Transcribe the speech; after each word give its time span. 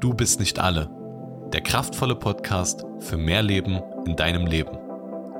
Du 0.00 0.14
bist 0.14 0.40
nicht 0.40 0.58
alle. 0.58 0.88
Der 1.52 1.60
kraftvolle 1.60 2.16
Podcast 2.16 2.86
für 3.00 3.18
mehr 3.18 3.42
Leben 3.42 3.82
in 4.06 4.16
deinem 4.16 4.46
Leben. 4.46 4.78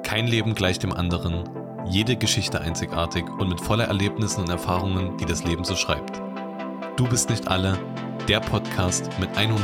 Kein 0.02 0.26
Leben 0.26 0.54
gleich 0.54 0.78
dem 0.78 0.92
anderen, 0.92 1.48
jede 1.88 2.14
Geschichte 2.14 2.60
einzigartig 2.60 3.24
und 3.38 3.48
mit 3.48 3.58
voller 3.58 3.86
Erlebnissen 3.86 4.42
und 4.42 4.50
Erfahrungen, 4.50 5.16
die 5.16 5.24
das 5.24 5.44
Leben 5.44 5.64
so 5.64 5.76
schreibt. 5.76 6.20
Du 6.98 7.08
bist 7.08 7.30
nicht 7.30 7.48
alle. 7.48 7.78
Der 8.28 8.40
Podcast 8.40 9.08
mit 9.18 9.30
100% 9.30 9.56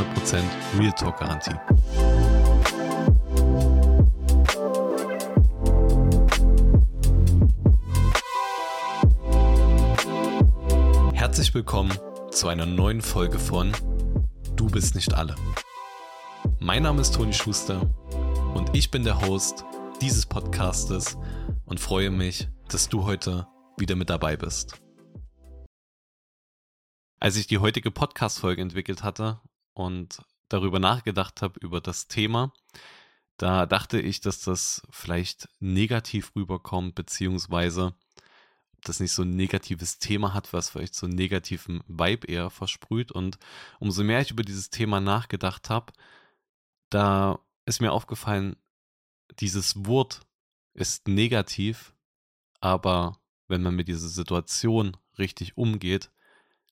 Real 0.78 0.92
Talk 0.92 1.18
Garantie. 1.18 1.52
Herzlich 11.12 11.52
willkommen 11.52 11.92
zu 12.30 12.48
einer 12.48 12.64
neuen 12.64 13.02
Folge 13.02 13.38
von 13.38 13.72
Du 14.56 14.68
bist 14.70 14.94
nicht 14.94 15.12
alle. 15.12 15.36
Mein 16.60 16.82
Name 16.84 17.02
ist 17.02 17.14
Toni 17.14 17.34
Schuster 17.34 17.82
und 18.54 18.74
ich 18.74 18.90
bin 18.90 19.04
der 19.04 19.20
Host 19.20 19.66
dieses 20.00 20.24
Podcastes 20.24 21.18
und 21.66 21.78
freue 21.78 22.10
mich, 22.10 22.48
dass 22.68 22.88
du 22.88 23.04
heute 23.04 23.46
wieder 23.76 23.96
mit 23.96 24.08
dabei 24.08 24.38
bist. 24.38 24.80
Als 27.20 27.36
ich 27.36 27.46
die 27.46 27.58
heutige 27.58 27.90
Podcast-Folge 27.90 28.62
entwickelt 28.62 29.02
hatte 29.02 29.42
und 29.74 30.22
darüber 30.48 30.78
nachgedacht 30.78 31.42
habe, 31.42 31.60
über 31.60 31.82
das 31.82 32.08
Thema, 32.08 32.54
da 33.36 33.66
dachte 33.66 34.00
ich, 34.00 34.22
dass 34.22 34.40
das 34.40 34.80
vielleicht 34.88 35.50
negativ 35.60 36.34
rüberkommt, 36.34 36.94
beziehungsweise 36.94 37.94
das 38.82 39.00
nicht 39.00 39.12
so 39.12 39.22
ein 39.22 39.36
negatives 39.36 39.98
Thema 39.98 40.34
hat, 40.34 40.52
was 40.52 40.70
vielleicht 40.70 40.94
so 40.94 41.06
einen 41.06 41.16
negativen 41.16 41.82
Vibe 41.88 42.26
eher 42.26 42.50
versprüht. 42.50 43.12
Und 43.12 43.38
umso 43.78 44.04
mehr 44.04 44.20
ich 44.20 44.30
über 44.30 44.42
dieses 44.42 44.70
Thema 44.70 45.00
nachgedacht 45.00 45.70
habe, 45.70 45.92
da 46.90 47.38
ist 47.64 47.80
mir 47.80 47.92
aufgefallen, 47.92 48.56
dieses 49.40 49.86
Wort 49.86 50.20
ist 50.74 51.08
negativ, 51.08 51.94
aber 52.60 53.18
wenn 53.48 53.62
man 53.62 53.74
mit 53.74 53.88
dieser 53.88 54.08
Situation 54.08 54.96
richtig 55.18 55.56
umgeht, 55.56 56.10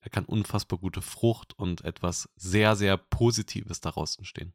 da 0.02 0.10
kann 0.10 0.24
unfassbar 0.24 0.78
gute 0.78 1.02
Frucht 1.02 1.58
und 1.58 1.82
etwas 1.82 2.28
sehr, 2.36 2.76
sehr 2.76 2.96
Positives 2.96 3.80
daraus 3.80 4.16
entstehen. 4.16 4.52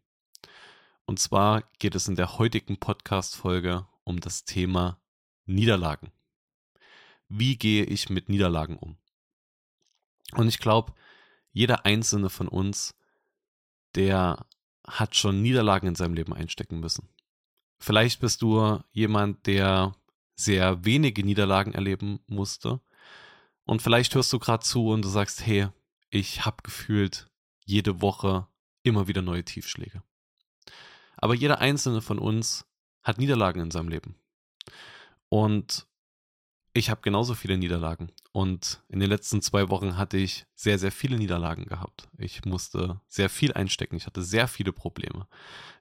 Und 1.05 1.19
zwar 1.19 1.63
geht 1.79 1.95
es 1.95 2.07
in 2.07 2.15
der 2.15 2.37
heutigen 2.37 2.77
Podcast-Folge 2.77 3.87
um 4.03 4.19
das 4.19 4.45
Thema 4.45 5.01
Niederlagen 5.45 6.11
wie 7.29 7.57
gehe 7.57 7.85
ich 7.85 8.09
mit 8.09 8.27
Niederlagen 8.27 8.77
um? 8.77 8.97
Und 10.33 10.47
ich 10.47 10.59
glaube, 10.59 10.93
jeder 11.51 11.85
einzelne 11.85 12.29
von 12.29 12.47
uns, 12.47 12.95
der 13.95 14.45
hat 14.85 15.15
schon 15.15 15.41
Niederlagen 15.41 15.87
in 15.87 15.95
seinem 15.95 16.13
Leben 16.13 16.33
einstecken 16.33 16.79
müssen. 16.79 17.09
Vielleicht 17.79 18.19
bist 18.19 18.41
du 18.41 18.79
jemand, 18.91 19.47
der 19.47 19.95
sehr 20.35 20.83
wenige 20.85 21.23
Niederlagen 21.23 21.73
erleben 21.73 22.19
musste. 22.27 22.81
Und 23.65 23.81
vielleicht 23.81 24.15
hörst 24.15 24.31
du 24.33 24.39
gerade 24.39 24.63
zu 24.63 24.87
und 24.89 25.03
du 25.03 25.09
sagst, 25.09 25.45
hey, 25.45 25.67
ich 26.09 26.45
habe 26.45 26.63
gefühlt 26.63 27.29
jede 27.65 28.01
Woche 28.01 28.47
immer 28.83 29.07
wieder 29.07 29.21
neue 29.21 29.43
Tiefschläge. 29.43 30.01
Aber 31.17 31.35
jeder 31.35 31.59
einzelne 31.59 32.01
von 32.01 32.19
uns 32.19 32.65
hat 33.03 33.17
Niederlagen 33.17 33.61
in 33.61 33.71
seinem 33.71 33.89
Leben. 33.89 34.15
Und 35.27 35.87
ich 36.73 36.89
habe 36.89 37.01
genauso 37.01 37.35
viele 37.35 37.57
Niederlagen. 37.57 38.11
Und 38.31 38.83
in 38.89 38.99
den 38.99 39.09
letzten 39.09 39.41
zwei 39.41 39.69
Wochen 39.69 39.97
hatte 39.97 40.17
ich 40.17 40.45
sehr, 40.53 40.77
sehr 40.77 40.91
viele 40.91 41.17
Niederlagen 41.17 41.65
gehabt. 41.65 42.07
Ich 42.17 42.45
musste 42.45 43.01
sehr 43.07 43.29
viel 43.29 43.53
einstecken. 43.53 43.95
Ich 43.95 44.05
hatte 44.05 44.21
sehr 44.21 44.47
viele 44.47 44.71
Probleme 44.71 45.27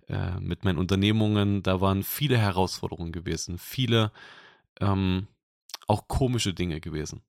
äh, 0.08 0.40
mit 0.40 0.64
meinen 0.64 0.78
Unternehmungen. 0.78 1.62
Da 1.62 1.80
waren 1.80 2.02
viele 2.02 2.38
Herausforderungen 2.38 3.12
gewesen, 3.12 3.58
viele 3.58 4.12
ähm, 4.80 5.28
auch 5.86 6.08
komische 6.08 6.54
Dinge 6.54 6.80
gewesen, 6.80 7.22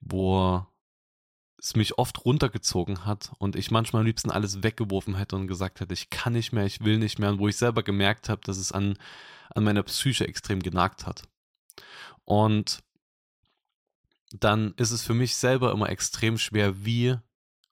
wo 0.00 0.66
es 1.58 1.76
mich 1.76 1.98
oft 1.98 2.24
runtergezogen 2.24 3.04
hat 3.04 3.32
und 3.38 3.54
ich 3.54 3.70
manchmal 3.70 4.00
am 4.00 4.06
liebsten 4.06 4.30
alles 4.30 4.62
weggeworfen 4.62 5.14
hätte 5.16 5.36
und 5.36 5.46
gesagt 5.46 5.80
hätte, 5.80 5.92
ich 5.92 6.10
kann 6.10 6.32
nicht 6.32 6.52
mehr, 6.52 6.64
ich 6.64 6.80
will 6.80 6.98
nicht 6.98 7.18
mehr 7.18 7.30
und 7.30 7.38
wo 7.38 7.48
ich 7.48 7.56
selber 7.56 7.82
gemerkt 7.82 8.28
habe, 8.28 8.40
dass 8.44 8.56
es 8.56 8.72
an, 8.72 8.96
an 9.50 9.64
meiner 9.64 9.82
Psyche 9.82 10.26
extrem 10.26 10.60
genagt 10.60 11.06
hat. 11.06 11.24
Und 12.24 12.82
dann 14.32 14.74
ist 14.76 14.90
es 14.90 15.02
für 15.02 15.14
mich 15.14 15.36
selber 15.36 15.72
immer 15.72 15.88
extrem 15.88 16.38
schwer, 16.38 16.84
wie 16.84 17.16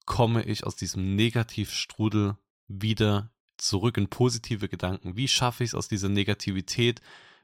komme 0.07 0.43
ich 0.45 0.65
aus 0.65 0.77
diesem 0.77 1.15
Negativstrudel 1.15 2.37
wieder 2.67 3.31
zurück 3.57 3.97
in 3.97 4.09
positive 4.09 4.69
Gedanken? 4.69 5.17
Wie 5.17 5.29
schaffe 5.29 5.65
ich 5.65 5.71
es 5.71 5.75
aus 5.75 5.89
dieser 5.89 6.09
Negativität 6.09 7.01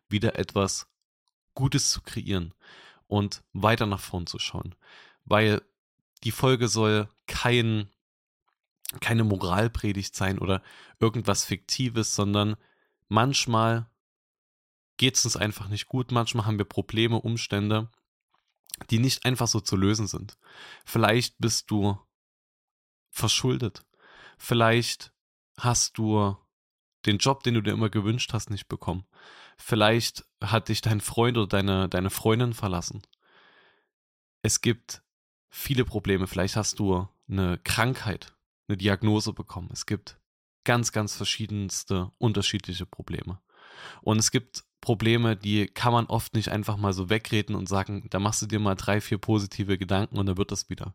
wieder 0.09 0.39
etwas 0.39 0.87
Gutes 1.55 1.91
zu 1.91 2.03
kreieren 2.03 2.55
und 3.07 3.43
weiter 3.53 3.87
nach 3.87 4.01
vorn 4.01 4.27
zu 4.27 4.39
schauen? 4.39 4.75
Weil 5.25 5.63
die 6.25 6.33
Folge 6.33 6.69
soll 6.69 7.09
kein, 7.27 7.89
keine 9.01 9.25
Moralpredigt 9.25 10.17
sein 10.17 10.39
oder 10.39 10.63
irgendwas 10.99 11.45
Fiktives, 11.45 12.15
sondern 12.15 12.57
manchmal 13.09 13.87
geht 14.97 15.17
es 15.17 15.25
uns 15.25 15.37
einfach 15.37 15.69
nicht 15.69 15.87
gut, 15.87 16.13
manchmal 16.13 16.47
haben 16.47 16.59
wir 16.59 16.65
Probleme, 16.65 17.21
Umstände 17.21 17.91
die 18.91 18.99
nicht 18.99 19.25
einfach 19.25 19.49
so 19.49 19.61
zu 19.61 19.77
lösen 19.77 20.07
sind. 20.07 20.37
Vielleicht 20.85 21.37
bist 21.39 21.71
du 21.71 21.99
verschuldet. 23.11 23.85
Vielleicht 24.39 25.13
hast 25.59 25.99
du 25.99 26.37
den 27.07 27.19
Job, 27.19 27.43
den 27.43 27.55
du 27.55 27.61
dir 27.63 27.73
immer 27.73 27.91
gewünscht 27.91 28.33
hast, 28.33 28.51
nicht 28.51 28.69
bekommen. 28.69 29.07
Vielleicht 29.57 30.25
hat 30.43 30.69
dich 30.69 30.81
dein 30.81 31.01
Freund 31.01 31.37
oder 31.37 31.47
deine, 31.47 31.89
deine 31.89 32.11
Freundin 32.11 32.55
verlassen. 32.55 33.03
Es 34.43 34.61
gibt 34.61 35.03
viele 35.49 35.85
Probleme. 35.85 36.27
Vielleicht 36.27 36.57
hast 36.57 36.79
du 36.79 37.09
eine 37.29 37.59
Krankheit, 37.59 38.35
eine 38.69 38.77
Diagnose 38.77 39.33
bekommen. 39.33 39.71
Es 39.73 39.87
gibt 39.87 40.19
ganz, 40.65 40.93
ganz 40.93 41.15
verschiedenste, 41.15 42.11
unterschiedliche 42.19 42.87
Probleme. 42.87 43.41
Und 44.03 44.19
es 44.19 44.31
gibt 44.31 44.65
Probleme, 44.85 45.35
die 45.35 45.67
kann 45.67 45.95
man 45.95 46.07
oft 46.07 46.35
nicht 46.35 46.51
einfach 46.51 46.77
mal 46.77 46.93
so 46.93 47.09
wegreden 47.09 47.57
und 47.57 47.69
sagen, 47.69 48.07
da 48.11 48.19
machst 48.19 48.43
du 48.43 48.47
dir 48.47 48.61
mal 48.61 48.75
drei, 48.75 49.01
vier 49.01 49.17
positive 49.17 49.79
Gedanken 49.79 50.19
und 50.19 50.27
dann 50.27 50.37
wird 50.37 50.53
das 50.53 50.69
wieder. 50.69 50.95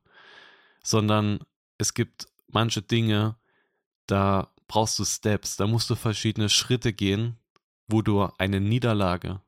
Sondern 0.84 1.40
es 1.80 1.96
gibt 1.96 2.28
manche 2.48 2.84
Dinge, 2.84 3.36
da 4.06 4.54
brauchst 4.68 5.00
du 5.00 5.06
Steps, 5.06 5.58
da 5.58 5.66
musst 5.66 5.90
du 5.90 5.96
verschiedene 5.96 6.50
Schritte 6.50 6.94
gehen, 6.94 7.38
wo 7.88 8.04
du 8.04 8.30
eine 8.38 8.62
Niederlage 8.62 9.42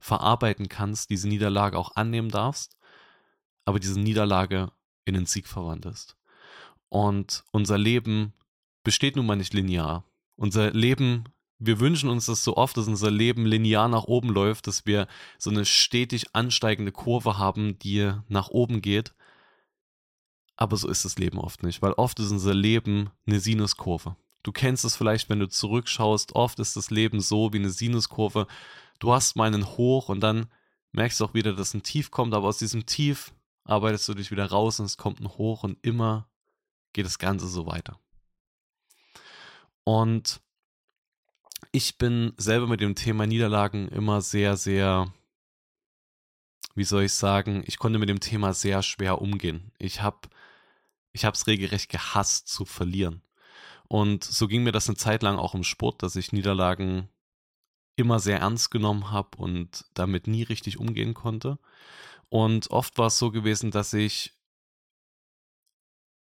verarbeiten 0.00 0.68
kannst, 0.68 1.08
diese 1.08 1.28
Niederlage 1.28 1.78
auch 1.78 1.94
annehmen 1.94 2.30
darfst, 2.30 2.76
aber 3.64 3.78
diese 3.78 4.00
Niederlage 4.00 4.72
in 5.04 5.14
den 5.14 5.26
Sieg 5.26 5.46
verwandelst. 5.46 6.16
Und 6.88 7.44
unser 7.52 7.78
Leben 7.78 8.32
besteht 8.82 9.14
nun 9.14 9.26
mal 9.26 9.36
nicht 9.36 9.54
linear. 9.54 10.04
Unser 10.34 10.72
Leben 10.72 11.24
wir 11.58 11.80
wünschen 11.80 12.08
uns 12.08 12.26
das 12.26 12.44
so 12.44 12.56
oft, 12.56 12.76
dass 12.76 12.88
unser 12.88 13.10
Leben 13.10 13.46
linear 13.46 13.88
nach 13.88 14.04
oben 14.04 14.28
läuft, 14.28 14.66
dass 14.66 14.86
wir 14.86 15.06
so 15.38 15.50
eine 15.50 15.64
stetig 15.64 16.34
ansteigende 16.34 16.92
Kurve 16.92 17.38
haben, 17.38 17.78
die 17.78 18.12
nach 18.28 18.48
oben 18.48 18.82
geht. 18.82 19.14
Aber 20.56 20.76
so 20.76 20.88
ist 20.88 21.04
das 21.04 21.18
Leben 21.18 21.38
oft 21.38 21.62
nicht, 21.62 21.82
weil 21.82 21.92
oft 21.92 22.18
ist 22.20 22.30
unser 22.30 22.54
Leben 22.54 23.10
eine 23.26 23.40
Sinuskurve. 23.40 24.16
Du 24.42 24.52
kennst 24.52 24.84
es 24.84 24.94
vielleicht, 24.94 25.30
wenn 25.30 25.40
du 25.40 25.48
zurückschaust, 25.48 26.34
oft 26.34 26.58
ist 26.60 26.76
das 26.76 26.90
Leben 26.90 27.20
so 27.20 27.52
wie 27.52 27.58
eine 27.58 27.70
Sinuskurve. 27.70 28.46
Du 28.98 29.12
hast 29.12 29.36
mal 29.36 29.46
einen 29.46 29.66
Hoch 29.66 30.08
und 30.08 30.20
dann 30.20 30.46
merkst 30.92 31.18
du 31.18 31.24
auch 31.24 31.34
wieder, 31.34 31.54
dass 31.54 31.74
ein 31.74 31.82
Tief 31.82 32.10
kommt, 32.10 32.34
aber 32.34 32.48
aus 32.48 32.58
diesem 32.58 32.86
Tief 32.86 33.32
arbeitest 33.64 34.08
du 34.08 34.14
dich 34.14 34.30
wieder 34.30 34.46
raus 34.46 34.78
und 34.78 34.86
es 34.86 34.96
kommt 34.96 35.20
ein 35.20 35.28
Hoch 35.28 35.64
und 35.64 35.78
immer 35.82 36.28
geht 36.92 37.06
das 37.06 37.18
Ganze 37.18 37.48
so 37.48 37.66
weiter. 37.66 37.98
Und 39.82 40.40
ich 41.72 41.98
bin 41.98 42.32
selber 42.36 42.66
mit 42.66 42.80
dem 42.80 42.94
Thema 42.94 43.26
Niederlagen 43.26 43.88
immer 43.88 44.20
sehr, 44.20 44.56
sehr, 44.56 45.12
wie 46.74 46.84
soll 46.84 47.04
ich 47.04 47.12
sagen, 47.12 47.62
ich 47.66 47.78
konnte 47.78 47.98
mit 47.98 48.08
dem 48.08 48.20
Thema 48.20 48.54
sehr 48.54 48.82
schwer 48.82 49.20
umgehen. 49.20 49.72
Ich 49.78 50.02
habe 50.02 50.28
ich 51.12 51.24
es 51.24 51.46
regelrecht 51.46 51.90
gehasst 51.90 52.48
zu 52.48 52.64
verlieren. 52.64 53.22
Und 53.88 54.24
so 54.24 54.48
ging 54.48 54.64
mir 54.64 54.72
das 54.72 54.88
eine 54.88 54.96
Zeit 54.96 55.22
lang 55.22 55.38
auch 55.38 55.54
im 55.54 55.62
Sport, 55.62 56.02
dass 56.02 56.16
ich 56.16 56.32
Niederlagen 56.32 57.08
immer 57.96 58.18
sehr 58.18 58.40
ernst 58.40 58.70
genommen 58.70 59.12
habe 59.12 59.38
und 59.38 59.84
damit 59.94 60.26
nie 60.26 60.42
richtig 60.42 60.78
umgehen 60.78 61.14
konnte. 61.14 61.58
Und 62.28 62.70
oft 62.70 62.98
war 62.98 63.06
es 63.06 63.18
so 63.18 63.30
gewesen, 63.30 63.70
dass 63.70 63.92
ich 63.92 64.34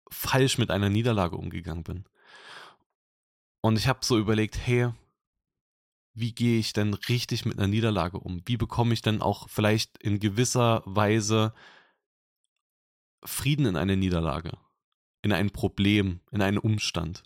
falsch 0.09 0.59
mit 0.59 0.71
einer 0.71 0.89
Niederlage 0.89 1.37
umgegangen 1.37 1.83
bin. 1.83 2.05
Und 3.61 3.77
ich 3.77 3.89
habe 3.89 4.05
so 4.05 4.17
überlegt, 4.17 4.57
hey, 4.57 4.93
wie 6.17 6.35
gehe 6.35 6.59
ich 6.59 6.73
denn 6.73 6.95
richtig 6.95 7.45
mit 7.45 7.59
einer 7.59 7.69
Niederlage 7.69 8.19
um? 8.19 8.43
Wie 8.47 8.57
bekomme 8.57 8.95
ich 8.95 9.03
denn 9.03 9.23
auch 9.23 9.49
vielleicht 9.49 9.99
in 9.99 10.19
gewisser 10.19 10.83
Weise 10.85 11.55
Frieden 13.25 13.67
in 13.67 13.77
eine 13.77 13.97
Niederlage? 13.97 14.59
in 15.27 15.33
ein 15.33 15.51
Problem, 15.51 16.21
in 16.31 16.41
einen 16.41 16.59
Umstand? 16.59 17.25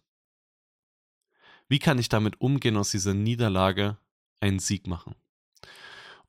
Wie 1.69 1.78
kann 1.78 1.98
ich 1.98 2.08
damit 2.08 2.40
umgehen, 2.40 2.78
aus 2.78 2.90
dieser 2.90 3.12
Niederlage 3.12 3.98
einen 4.40 4.58
Sieg 4.58 4.87
machen? 4.87 5.14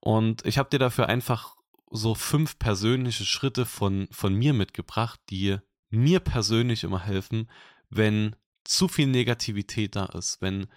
Und 0.01 0.45
ich 0.45 0.57
habe 0.57 0.69
dir 0.69 0.79
dafür 0.79 1.07
einfach 1.07 1.55
so 1.89 2.13
fünf 2.13 2.59
persönliche 2.59 3.23
Schritte 3.23 3.65
von, 3.65 4.09
von 4.11 4.33
mir 4.33 4.53
mitgebracht, 4.53 5.21
die 5.29 5.57
mir 5.89 6.19
persönlich 6.19 6.83
immer 6.83 6.99
helfen, 6.99 7.49
wenn 7.89 8.35
zu 8.65 8.89
viel 8.89 9.07
Negativität 9.07 9.95
da 9.95 10.05
ist, 10.07 10.41
wenn 10.41 10.67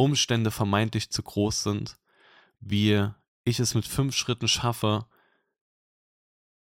Umstände 0.00 0.50
vermeintlich 0.50 1.10
zu 1.10 1.22
groß 1.22 1.62
sind, 1.62 1.98
wie 2.58 3.06
ich 3.44 3.60
es 3.60 3.74
mit 3.74 3.86
fünf 3.86 4.16
Schritten 4.16 4.48
schaffe, 4.48 5.04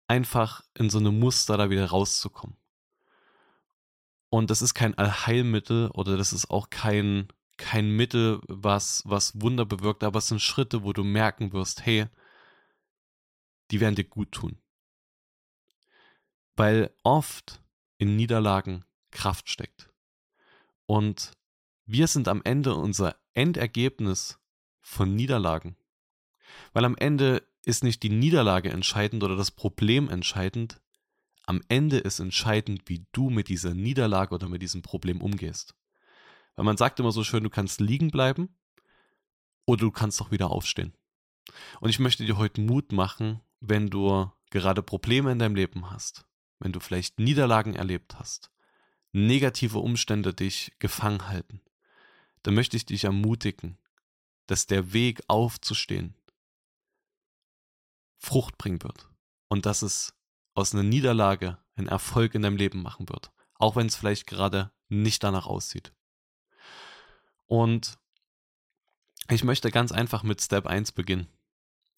einfach 0.08 0.62
in 0.74 0.90
so 0.90 0.98
eine 0.98 1.12
Muster 1.12 1.56
da 1.56 1.70
wieder 1.70 1.86
rauszukommen. 1.86 2.56
Und 4.28 4.50
das 4.50 4.60
ist 4.60 4.74
kein 4.74 4.98
Allheilmittel 4.98 5.88
oder 5.92 6.16
das 6.16 6.32
ist 6.32 6.50
auch 6.50 6.68
kein, 6.68 7.28
kein 7.58 7.90
Mittel, 7.90 8.40
was, 8.48 9.04
was 9.06 9.40
Wunder 9.40 9.66
bewirkt, 9.66 10.02
aber 10.02 10.18
es 10.18 10.26
sind 10.26 10.42
Schritte, 10.42 10.82
wo 10.82 10.92
du 10.92 11.04
merken 11.04 11.52
wirst, 11.52 11.86
hey, 11.86 12.06
die 13.70 13.78
werden 13.78 13.94
dir 13.94 14.04
gut 14.04 14.32
tun. 14.32 14.58
Weil 16.56 16.92
oft 17.04 17.62
in 17.98 18.16
Niederlagen 18.16 18.84
Kraft 19.12 19.48
steckt. 19.48 19.90
Und 20.86 21.36
wir 21.86 22.06
sind 22.06 22.28
am 22.28 22.42
Ende 22.44 22.74
unser 22.74 23.16
Endergebnis 23.34 24.38
von 24.80 25.14
Niederlagen. 25.14 25.76
Weil 26.72 26.84
am 26.84 26.96
Ende 26.96 27.42
ist 27.64 27.84
nicht 27.84 28.02
die 28.02 28.10
Niederlage 28.10 28.70
entscheidend 28.70 29.22
oder 29.22 29.36
das 29.36 29.50
Problem 29.50 30.08
entscheidend. 30.08 30.80
Am 31.46 31.62
Ende 31.68 31.98
ist 31.98 32.20
entscheidend, 32.20 32.82
wie 32.86 33.06
du 33.12 33.30
mit 33.30 33.48
dieser 33.48 33.74
Niederlage 33.74 34.34
oder 34.34 34.48
mit 34.48 34.62
diesem 34.62 34.82
Problem 34.82 35.20
umgehst. 35.20 35.74
Weil 36.56 36.64
man 36.64 36.76
sagt 36.76 37.00
immer 37.00 37.12
so 37.12 37.24
schön, 37.24 37.44
du 37.44 37.50
kannst 37.50 37.80
liegen 37.80 38.10
bleiben 38.10 38.56
oder 39.64 39.80
du 39.80 39.90
kannst 39.90 40.20
doch 40.20 40.30
wieder 40.30 40.50
aufstehen. 40.50 40.92
Und 41.80 41.90
ich 41.90 41.98
möchte 41.98 42.24
dir 42.24 42.36
heute 42.36 42.60
Mut 42.60 42.92
machen, 42.92 43.40
wenn 43.60 43.88
du 43.88 44.30
gerade 44.50 44.82
Probleme 44.82 45.32
in 45.32 45.38
deinem 45.38 45.54
Leben 45.54 45.90
hast, 45.90 46.26
wenn 46.58 46.72
du 46.72 46.80
vielleicht 46.80 47.18
Niederlagen 47.18 47.74
erlebt 47.74 48.18
hast, 48.18 48.50
negative 49.12 49.78
Umstände 49.78 50.34
dich 50.34 50.72
gefangen 50.78 51.28
halten, 51.28 51.60
dann 52.42 52.54
möchte 52.54 52.76
ich 52.76 52.86
dich 52.86 53.04
ermutigen, 53.04 53.78
dass 54.46 54.66
der 54.66 54.92
Weg 54.92 55.22
aufzustehen 55.28 56.14
Frucht 58.18 58.56
bringen 58.58 58.82
wird 58.82 59.08
und 59.48 59.66
dass 59.66 59.82
es 59.82 60.14
aus 60.54 60.72
einer 60.72 60.82
Niederlage 60.82 61.58
einen 61.74 61.88
Erfolg 61.88 62.34
in 62.34 62.42
deinem 62.42 62.56
Leben 62.56 62.82
machen 62.82 63.08
wird, 63.08 63.32
auch 63.54 63.76
wenn 63.76 63.86
es 63.86 63.96
vielleicht 63.96 64.26
gerade 64.26 64.70
nicht 64.88 65.24
danach 65.24 65.46
aussieht. 65.46 65.92
Und 67.46 67.98
ich 69.28 69.44
möchte 69.44 69.70
ganz 69.70 69.92
einfach 69.92 70.22
mit 70.22 70.40
Step 70.40 70.66
1 70.66 70.92
beginnen. 70.92 71.28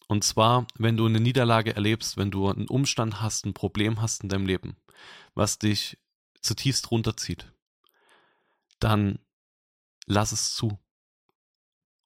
Und 0.07 0.25
zwar, 0.25 0.67
wenn 0.77 0.97
du 0.97 1.07
eine 1.07 1.21
Niederlage 1.21 1.75
erlebst, 1.75 2.17
wenn 2.17 2.31
du 2.31 2.49
einen 2.49 2.69
Umstand 2.69 3.21
hast, 3.21 3.47
ein 3.47 3.55
Problem 3.55 4.01
hast 4.01 4.23
in 4.23 4.29
deinem 4.29 4.47
Leben, 4.47 4.77
was 5.35 5.59
dich 5.59 5.99
zutiefst 6.41 6.91
runterzieht, 6.91 7.53
dann 8.79 9.19
lass 10.07 10.33
es 10.33 10.55
zu. 10.55 10.79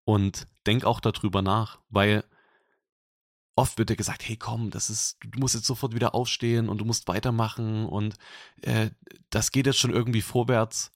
Und 0.05 0.49
denk 0.67 0.85
auch 0.85 1.00
darüber 1.00 1.43
nach, 1.43 1.81
weil 1.91 2.25
oft 3.56 3.77
wird 3.77 3.91
dir 3.91 3.97
gesagt, 3.97 4.27
hey 4.27 4.37
komm, 4.37 4.71
das 4.71 4.89
ist, 4.89 5.19
du 5.21 5.41
musst 5.41 5.55
jetzt 5.55 5.67
sofort 5.67 5.95
wieder 5.95 6.15
aufstehen 6.15 6.69
und 6.69 6.79
du 6.79 6.85
musst 6.85 7.09
weitermachen 7.09 7.87
und 7.87 8.15
äh, 8.62 8.91
das 9.31 9.50
geht 9.50 9.67
jetzt 9.67 9.79
schon 9.79 9.93
irgendwie 9.93 10.23
vorwärts. 10.23 10.93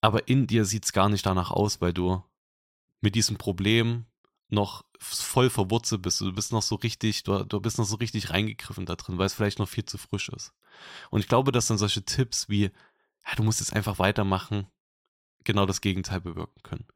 Aber 0.00 0.28
in 0.28 0.46
dir 0.46 0.64
sieht 0.64 0.84
es 0.84 0.92
gar 0.92 1.08
nicht 1.08 1.26
danach 1.26 1.50
aus, 1.50 1.80
weil 1.80 1.92
du 1.92 2.22
mit 3.00 3.14
diesem 3.14 3.38
Problem 3.38 4.06
noch 4.48 4.84
voll 4.98 5.50
verwurzelt 5.50 6.02
bist. 6.02 6.20
Du 6.20 6.32
bist 6.32 6.52
noch 6.52 6.62
so 6.62 6.76
richtig, 6.76 7.22
du, 7.22 7.44
du 7.44 7.60
bist 7.60 7.78
noch 7.78 7.84
so 7.84 7.96
richtig 7.96 8.30
reingegriffen 8.30 8.86
da 8.86 8.96
drin, 8.96 9.18
weil 9.18 9.26
es 9.26 9.34
vielleicht 9.34 9.58
noch 9.58 9.68
viel 9.68 9.84
zu 9.84 9.98
frisch 9.98 10.28
ist. 10.28 10.52
Und 11.10 11.20
ich 11.20 11.28
glaube, 11.28 11.52
dass 11.52 11.66
dann 11.66 11.78
solche 11.78 12.04
Tipps 12.04 12.48
wie, 12.48 12.64
ja, 12.64 13.34
du 13.36 13.42
musst 13.42 13.60
jetzt 13.60 13.74
einfach 13.74 13.98
weitermachen, 13.98 14.66
genau 15.48 15.66
das 15.66 15.80
Gegenteil 15.80 16.20
bewirken 16.20 16.62
können. 16.62 16.86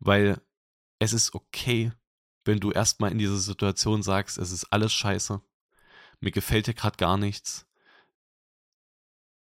Weil 0.00 0.40
es 0.98 1.12
ist 1.12 1.34
okay, 1.34 1.92
wenn 2.44 2.58
du 2.58 2.72
erstmal 2.72 3.12
in 3.12 3.18
dieser 3.18 3.36
Situation 3.36 4.02
sagst, 4.02 4.38
es 4.38 4.50
ist 4.50 4.64
alles 4.72 4.92
scheiße, 4.92 5.40
mir 6.20 6.30
gefällt 6.32 6.66
dir 6.66 6.74
gerade 6.74 6.96
gar 6.96 7.18
nichts, 7.18 7.66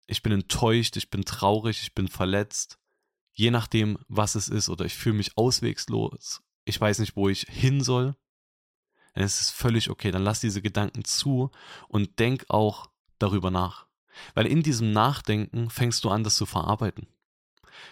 ich 0.05 0.21
bin 0.21 0.33
enttäuscht, 0.33 0.97
ich 0.97 1.09
bin 1.09 1.23
traurig, 1.23 1.81
ich 1.81 1.95
bin 1.95 2.09
verletzt, 2.09 2.79
je 3.31 3.51
nachdem, 3.51 3.97
was 4.07 4.35
es 4.35 4.49
ist, 4.49 4.67
oder 4.67 4.85
ich 4.85 4.95
fühle 4.95 5.15
mich 5.15 5.37
auswegslos, 5.37 6.41
ich 6.65 6.79
weiß 6.79 6.99
nicht, 6.99 7.15
wo 7.15 7.29
ich 7.29 7.41
hin 7.49 7.81
soll, 7.81 8.15
dann 9.13 9.23
ist 9.23 9.39
es 9.39 9.51
völlig 9.51 9.89
okay, 9.89 10.11
dann 10.11 10.23
lass 10.23 10.41
diese 10.41 10.61
Gedanken 10.61 11.05
zu 11.05 11.51
und 11.87 12.19
denk 12.19 12.45
auch 12.49 12.89
darüber 13.19 13.51
nach. 13.51 13.87
Weil 14.33 14.47
in 14.47 14.63
diesem 14.63 14.91
Nachdenken 14.91 15.69
fängst 15.69 16.03
du 16.03 16.09
an, 16.09 16.23
das 16.23 16.35
zu 16.35 16.45
verarbeiten. 16.45 17.07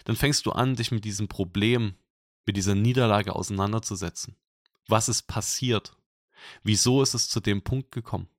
Dann 0.05 0.15
fängst 0.15 0.45
du 0.45 0.51
an, 0.51 0.75
dich 0.75 0.91
mit 0.91 1.05
diesem 1.05 1.27
Problem, 1.27 1.95
mit 2.45 2.57
dieser 2.57 2.75
Niederlage 2.75 3.35
auseinanderzusetzen. 3.35 4.35
Was 4.87 5.09
ist 5.09 5.23
passiert? 5.23 5.95
Wieso 6.63 7.01
ist 7.01 7.13
es 7.13 7.29
zu 7.29 7.39
dem 7.39 7.61
Punkt 7.61 7.91
gekommen? 7.91 8.29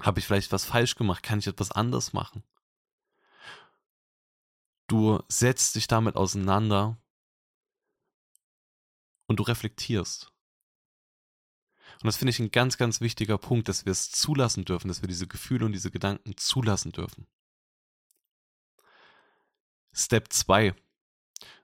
Habe 0.00 0.20
ich 0.20 0.26
vielleicht 0.26 0.52
was 0.52 0.64
falsch 0.64 0.94
gemacht? 0.94 1.22
Kann 1.22 1.38
ich 1.38 1.46
etwas 1.46 1.70
anders 1.70 2.12
machen? 2.12 2.42
Du 4.86 5.22
setzt 5.28 5.76
dich 5.76 5.86
damit 5.86 6.16
auseinander 6.16 7.00
und 9.26 9.36
du 9.36 9.44
reflektierst. 9.44 10.32
Und 12.02 12.06
das 12.06 12.16
finde 12.16 12.30
ich 12.30 12.40
ein 12.40 12.50
ganz, 12.50 12.78
ganz 12.78 13.00
wichtiger 13.00 13.38
Punkt, 13.38 13.68
dass 13.68 13.84
wir 13.84 13.92
es 13.92 14.10
zulassen 14.10 14.64
dürfen, 14.64 14.88
dass 14.88 15.02
wir 15.02 15.08
diese 15.08 15.28
Gefühle 15.28 15.66
und 15.66 15.72
diese 15.72 15.90
Gedanken 15.90 16.36
zulassen 16.36 16.92
dürfen. 16.92 17.26
Step 19.92 20.32
2. 20.32 20.74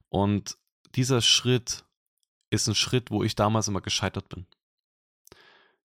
Und 0.09 0.57
dieser 0.95 1.21
Schritt 1.21 1.85
ist 2.51 2.69
ein 2.69 2.75
Schritt, 2.75 3.11
wo 3.11 3.23
ich 3.23 3.35
damals 3.35 3.69
immer 3.69 3.81
gescheitert 3.81 4.29
bin. 4.29 4.47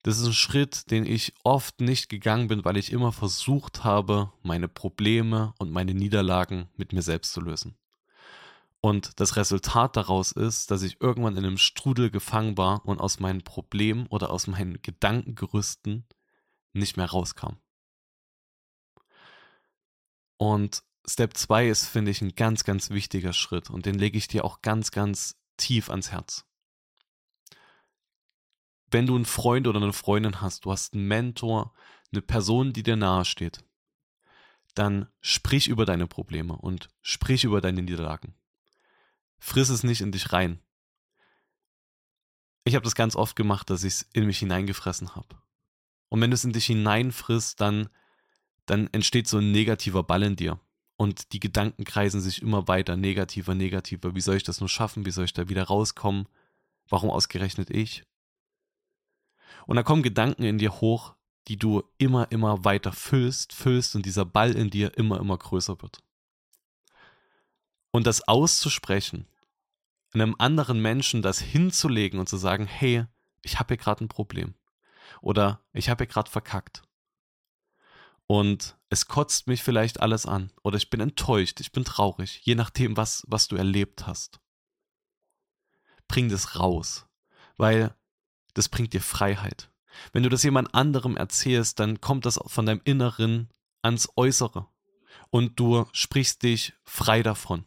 Das 0.03 0.19
ist 0.19 0.25
ein 0.25 0.33
Schritt, 0.33 0.89
den 0.89 1.05
ich 1.05 1.33
oft 1.43 1.79
nicht 1.79 2.09
gegangen 2.09 2.47
bin, 2.47 2.65
weil 2.65 2.77
ich 2.77 2.91
immer 2.91 3.11
versucht 3.11 3.83
habe, 3.83 4.31
meine 4.41 4.67
Probleme 4.67 5.53
und 5.59 5.71
meine 5.71 5.93
Niederlagen 5.93 6.69
mit 6.75 6.91
mir 6.91 7.03
selbst 7.03 7.33
zu 7.33 7.41
lösen. 7.41 7.77
Und 8.79 9.19
das 9.19 9.35
Resultat 9.35 9.95
daraus 9.95 10.31
ist, 10.31 10.71
dass 10.71 10.81
ich 10.81 10.99
irgendwann 11.01 11.37
in 11.37 11.45
einem 11.45 11.59
Strudel 11.59 12.09
gefangen 12.09 12.57
war 12.57 12.83
und 12.83 12.99
aus 12.99 13.19
meinen 13.19 13.43
Problemen 13.43 14.07
oder 14.07 14.31
aus 14.31 14.47
meinen 14.47 14.81
Gedankengerüsten 14.81 16.07
nicht 16.73 16.97
mehr 16.97 17.05
rauskam. 17.05 17.57
Und 20.37 20.83
Step 21.07 21.35
2 21.35 21.67
ist, 21.67 21.87
finde 21.87 22.11
ich, 22.11 22.21
ein 22.21 22.35
ganz, 22.35 22.63
ganz 22.63 22.89
wichtiger 22.89 23.33
Schritt 23.33 23.69
und 23.69 23.85
den 23.85 23.95
lege 23.95 24.17
ich 24.17 24.27
dir 24.27 24.45
auch 24.45 24.61
ganz, 24.61 24.91
ganz 24.91 25.35
tief 25.57 25.89
ans 25.89 26.11
Herz 26.11 26.45
wenn 28.91 29.07
du 29.07 29.15
einen 29.15 29.25
Freund 29.25 29.67
oder 29.67 29.81
eine 29.81 29.93
Freundin 29.93 30.41
hast, 30.41 30.65
du 30.65 30.71
hast 30.71 30.93
einen 30.93 31.07
Mentor, 31.07 31.73
eine 32.11 32.21
Person, 32.21 32.73
die 32.73 32.83
dir 32.83 32.97
nahe 32.97 33.25
steht, 33.25 33.63
dann 34.75 35.07
sprich 35.21 35.67
über 35.67 35.85
deine 35.85 36.07
Probleme 36.07 36.55
und 36.55 36.89
sprich 37.01 37.45
über 37.45 37.61
deine 37.61 37.81
Niederlagen. 37.81 38.35
Friss 39.39 39.69
es 39.69 39.83
nicht 39.83 40.01
in 40.01 40.11
dich 40.11 40.33
rein. 40.33 40.59
Ich 42.63 42.75
habe 42.75 42.83
das 42.83 42.95
ganz 42.95 43.15
oft 43.15 43.35
gemacht, 43.35 43.69
dass 43.69 43.83
ich 43.83 43.93
es 43.93 44.01
in 44.13 44.25
mich 44.25 44.39
hineingefressen 44.39 45.15
habe. 45.15 45.41
Und 46.09 46.21
wenn 46.21 46.29
du 46.29 46.35
es 46.35 46.43
in 46.43 46.53
dich 46.53 46.65
hineinfrisst, 46.65 47.59
dann, 47.59 47.89
dann 48.65 48.87
entsteht 48.91 49.27
so 49.27 49.39
ein 49.39 49.51
negativer 49.51 50.03
Ball 50.03 50.23
in 50.23 50.35
dir. 50.35 50.59
Und 51.01 51.33
die 51.33 51.39
Gedanken 51.39 51.83
kreisen 51.83 52.21
sich 52.21 52.43
immer 52.43 52.67
weiter, 52.67 52.95
negativer, 52.95 53.55
negativer. 53.55 54.13
Wie 54.13 54.21
soll 54.21 54.35
ich 54.35 54.43
das 54.43 54.59
nur 54.59 54.69
schaffen? 54.69 55.03
Wie 55.03 55.09
soll 55.09 55.25
ich 55.25 55.33
da 55.33 55.49
wieder 55.49 55.63
rauskommen? 55.63 56.27
Warum 56.89 57.09
ausgerechnet 57.09 57.71
ich? 57.71 58.03
Und 59.65 59.77
da 59.77 59.81
kommen 59.81 60.03
Gedanken 60.03 60.43
in 60.43 60.59
dir 60.59 60.79
hoch, 60.79 61.15
die 61.47 61.57
du 61.57 61.81
immer, 61.97 62.31
immer 62.31 62.65
weiter 62.65 62.91
füllst, 62.91 63.51
füllst 63.51 63.95
und 63.95 64.05
dieser 64.05 64.25
Ball 64.25 64.55
in 64.55 64.69
dir 64.69 64.95
immer, 64.95 65.19
immer 65.19 65.39
größer 65.39 65.81
wird. 65.81 66.03
Und 67.89 68.05
das 68.05 68.27
auszusprechen, 68.27 69.25
einem 70.13 70.35
anderen 70.37 70.83
Menschen 70.83 71.23
das 71.23 71.39
hinzulegen 71.39 72.19
und 72.19 72.29
zu 72.29 72.37
sagen, 72.37 72.67
hey, 72.67 73.05
ich 73.41 73.57
habe 73.57 73.73
hier 73.73 73.77
gerade 73.77 74.05
ein 74.05 74.07
Problem. 74.07 74.53
Oder 75.19 75.63
ich 75.73 75.89
habe 75.89 76.03
hier 76.03 76.13
gerade 76.13 76.29
verkackt. 76.29 76.83
Und 78.31 78.77
es 78.87 79.07
kotzt 79.07 79.47
mich 79.47 79.61
vielleicht 79.61 79.99
alles 79.99 80.25
an. 80.25 80.53
Oder 80.63 80.77
ich 80.77 80.89
bin 80.89 81.01
enttäuscht, 81.01 81.59
ich 81.59 81.73
bin 81.73 81.83
traurig, 81.83 82.39
je 82.45 82.55
nachdem, 82.55 82.95
was, 82.95 83.25
was 83.27 83.49
du 83.49 83.57
erlebt 83.57 84.07
hast. 84.07 84.39
Bring 86.07 86.29
das 86.29 86.57
raus. 86.57 87.05
Weil 87.57 87.93
das 88.53 88.69
bringt 88.69 88.93
dir 88.93 89.01
Freiheit. 89.01 89.69
Wenn 90.13 90.23
du 90.23 90.29
das 90.29 90.43
jemand 90.43 90.73
anderem 90.73 91.17
erzählst, 91.17 91.81
dann 91.81 91.99
kommt 91.99 92.25
das 92.25 92.39
von 92.45 92.65
deinem 92.65 92.79
Inneren 92.85 93.49
ans 93.81 94.07
Äußere 94.15 94.65
und 95.29 95.59
du 95.59 95.85
sprichst 95.91 96.41
dich 96.41 96.71
frei 96.85 97.23
davon. 97.23 97.65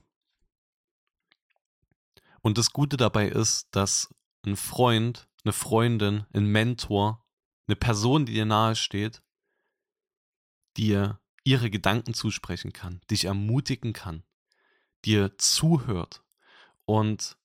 Und 2.41 2.57
das 2.57 2.71
Gute 2.71 2.97
dabei 2.97 3.29
ist, 3.29 3.69
dass 3.73 4.15
ein 4.47 4.57
Freund, 4.57 5.29
eine 5.45 5.53
Freundin, 5.53 6.25
ein 6.33 6.47
Mentor, 6.47 7.23
eine 7.67 7.77
Person, 7.77 8.25
die 8.25 8.33
dir 8.33 8.47
nahe 8.47 8.77
steht, 8.77 9.21
dir 10.77 11.21
ihre 11.45 11.71
Gedanken 11.71 12.15
zusprechen 12.15 12.73
kann, 12.73 13.01
dich 13.11 13.27
ermutigen 13.27 13.93
kann, 13.93 14.23
dir 15.05 15.37
zuhört 15.39 16.23
und 16.85 17.37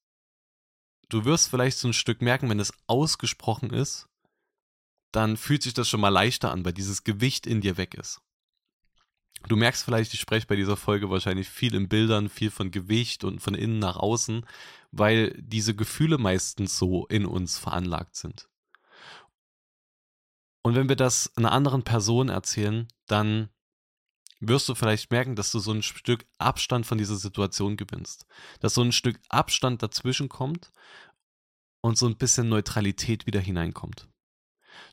du 1.09 1.25
wirst 1.25 1.49
vielleicht 1.49 1.77
so 1.77 1.87
ein 1.87 1.93
Stück 1.93 2.21
merken, 2.21 2.49
wenn 2.49 2.59
es 2.59 2.73
ausgesprochen 2.87 3.71
ist, 3.71 4.07
dann 5.11 5.37
fühlt 5.37 5.63
sich 5.63 5.73
das 5.73 5.89
schon 5.89 6.01
mal 6.01 6.09
leichter 6.09 6.51
an, 6.51 6.63
weil 6.63 6.73
dieses 6.73 7.03
Gewicht 7.03 7.47
in 7.47 7.61
dir 7.61 7.77
weg 7.77 7.95
ist. 7.95 8.21
Du 9.47 9.55
merkst 9.55 9.83
vielleicht, 9.83 10.13
ich 10.13 10.19
spreche 10.19 10.47
bei 10.47 10.55
dieser 10.55 10.75
Folge 10.75 11.09
wahrscheinlich 11.09 11.49
viel 11.49 11.73
in 11.73 11.87
Bildern, 11.87 12.29
viel 12.29 12.51
von 12.51 12.71
Gewicht 12.71 13.23
und 13.23 13.39
von 13.39 13.55
innen 13.55 13.79
nach 13.79 13.95
außen, 13.95 14.45
weil 14.91 15.33
diese 15.39 15.75
Gefühle 15.75 16.17
meistens 16.17 16.77
so 16.77 17.05
in 17.07 17.25
uns 17.25 17.57
veranlagt 17.57 18.15
sind. 18.15 18.49
Und 20.61 20.75
wenn 20.75 20.89
wir 20.89 20.97
das 20.97 21.35
einer 21.37 21.53
anderen 21.53 21.83
Person 21.83 22.27
erzählen, 22.27 22.87
dann 23.11 23.49
wirst 24.39 24.69
du 24.69 24.75
vielleicht 24.75 25.11
merken, 25.11 25.35
dass 25.35 25.51
du 25.51 25.59
so 25.59 25.71
ein 25.71 25.83
Stück 25.83 26.25
Abstand 26.37 26.85
von 26.85 26.97
dieser 26.97 27.17
Situation 27.17 27.75
gewinnst. 27.77 28.25
Dass 28.61 28.73
so 28.73 28.81
ein 28.81 28.91
Stück 28.91 29.19
Abstand 29.27 29.83
dazwischen 29.83 30.29
kommt 30.29 30.71
und 31.81 31.97
so 31.97 32.07
ein 32.07 32.17
bisschen 32.17 32.47
Neutralität 32.47 33.25
wieder 33.25 33.39
hineinkommt 33.39 34.07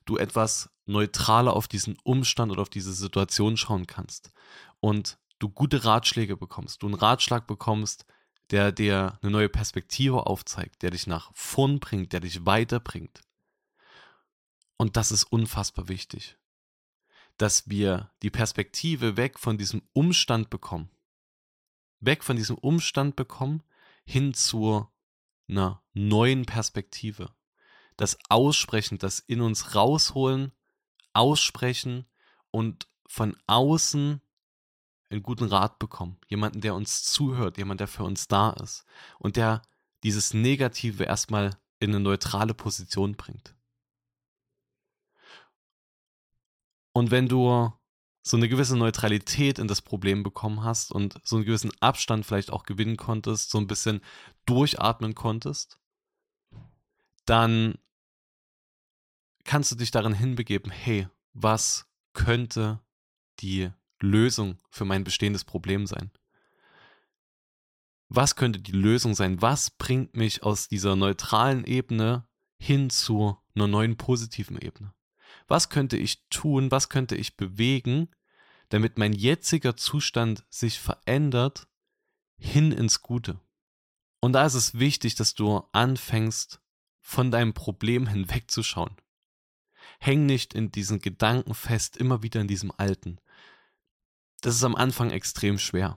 du 0.05 0.17
etwas 0.17 0.71
neutraler 0.87 1.55
auf 1.55 1.69
diesen 1.69 1.99
Umstand 2.03 2.53
oder 2.53 2.63
auf 2.63 2.71
diese 2.71 2.93
Situation 2.93 3.57
schauen 3.57 3.87
kannst 3.87 4.33
und 4.81 5.19
du 5.39 5.49
gute 5.49 5.85
Ratschläge 5.85 6.37
bekommst, 6.37 6.83
du 6.83 6.87
einen 6.87 6.95
Ratschlag 6.95 7.47
bekommst, 7.47 8.07
der 8.51 8.73
dir 8.73 9.19
eine 9.23 9.33
neue 9.33 9.49
Perspektive 9.49 10.27
aufzeigt, 10.27 10.83
der 10.83 10.91
dich 10.91 11.07
nach 11.07 11.31
vorn 11.35 11.81
bringt, 11.81 12.13
der 12.13 12.21
dich 12.21 12.47
weiterbringt. 12.47 13.21
Und 14.77 14.97
das 14.97 15.11
ist 15.11 15.25
unfassbar 15.25 15.89
wichtig, 15.89 16.37
dass 17.37 17.69
wir 17.69 18.11
die 18.23 18.31
Perspektive 18.31 19.17
weg 19.17 19.39
von 19.39 19.59
diesem 19.59 19.83
Umstand 19.93 20.51
bekommen, 20.51 20.91
weg 22.01 22.25
von 22.25 22.37
diesem 22.37 22.57
Umstand 22.57 23.17
bekommen, 23.17 23.63
hin 24.05 24.35
zu 24.35 24.87
einer 25.49 25.83
neuen 25.93 26.45
Perspektive 26.45 27.35
das 27.97 28.19
Aussprechen, 28.29 28.99
das 28.99 29.21
in 29.21 29.41
uns 29.41 29.75
rausholen, 29.75 30.53
aussprechen 31.13 32.07
und 32.51 32.89
von 33.07 33.37
außen 33.47 34.21
einen 35.09 35.23
guten 35.23 35.45
Rat 35.45 35.79
bekommen. 35.79 36.19
Jemanden, 36.29 36.61
der 36.61 36.75
uns 36.75 37.05
zuhört, 37.05 37.59
jemand, 37.59 37.81
der 37.81 37.89
für 37.89 38.05
uns 38.05 38.29
da 38.29 38.51
ist 38.51 38.85
und 39.19 39.37
der 39.37 39.63
dieses 40.03 40.35
Negative 40.35 41.05
erstmal 41.05 41.57
in 41.81 41.91
eine 41.91 42.01
neutrale 42.01 42.55
Position 42.55 43.17
bringt. 43.17 43.56
Und 46.97 47.11
wenn 47.11 47.29
du 47.29 47.71
so 48.23 48.39
eine 48.39 48.49
gewisse 48.49 48.75
Neutralität 48.75 49.59
in 49.59 49.69
das 49.69 49.83
Problem 49.83 50.23
bekommen 50.23 50.65
hast 50.65 50.91
und 50.91 51.21
so 51.25 51.37
einen 51.37 51.45
gewissen 51.45 51.71
Abstand 51.81 52.25
vielleicht 52.25 52.51
auch 52.51 52.63
gewinnen 52.63 52.97
konntest, 52.97 53.51
so 53.51 53.59
ein 53.59 53.67
bisschen 53.67 54.01
durchatmen 54.47 55.15
konntest, 55.15 55.79
dann 57.27 57.75
kannst 59.45 59.73
du 59.73 59.77
dich 59.77 59.91
darin 59.91 60.15
hinbegeben, 60.15 60.73
hey, 60.73 61.07
was 61.35 61.87
könnte 62.15 62.81
die 63.41 63.71
Lösung 64.01 64.57
für 64.71 64.87
mein 64.87 65.05
bestehendes 65.05 65.45
Problem 65.45 65.87
sein? 65.87 66.11
Was 68.09 68.37
könnte 68.37 68.59
die 68.59 68.73
Lösung 68.73 69.15
sein? 69.15 69.43
Was 69.43 69.71
bringt 69.71 70.17
mich 70.17 70.45
aus 70.45 70.69
dieser 70.69 70.97
neutralen 70.97 71.65
Ebene 71.65 72.27
hin 72.59 72.89
zu 72.89 73.37
einer 73.55 73.67
neuen 73.67 73.99
positiven 73.99 74.57
Ebene? 74.57 74.95
Was 75.47 75.69
könnte 75.69 75.97
ich 75.97 76.29
tun? 76.29 76.71
Was 76.71 76.89
könnte 76.89 77.17
ich 77.17 77.37
bewegen, 77.37 78.09
damit 78.69 78.99
mein 78.99 79.13
jetziger 79.13 79.77
Zustand 79.77 80.45
sich 80.51 80.79
verändert 80.79 81.69
hin 82.37 82.73
ins 82.73 83.03
Gute? 83.03 83.41
Und 84.21 84.33
da 84.33 84.45
ist 84.45 84.55
es 84.55 84.79
wichtig, 84.79 85.15
dass 85.15 85.35
du 85.35 85.63
anfängst, 85.73 86.61
von 87.01 87.31
deinem 87.31 87.55
Problem 87.55 88.09
hinwegzuschauen 88.09 88.97
häng 89.99 90.27
nicht 90.27 90.55
in 90.55 90.71
diesen 90.71 91.01
Gedanken 91.01 91.55
fest, 91.55 91.97
immer 91.97 92.23
wieder 92.23 92.41
in 92.41 92.49
diesem 92.49 92.73
Alten. 92.77 93.19
Das 94.41 94.55
ist 94.55 94.65
am 94.65 94.75
Anfang 94.75 95.11
extrem 95.11 95.59
schwer, 95.59 95.97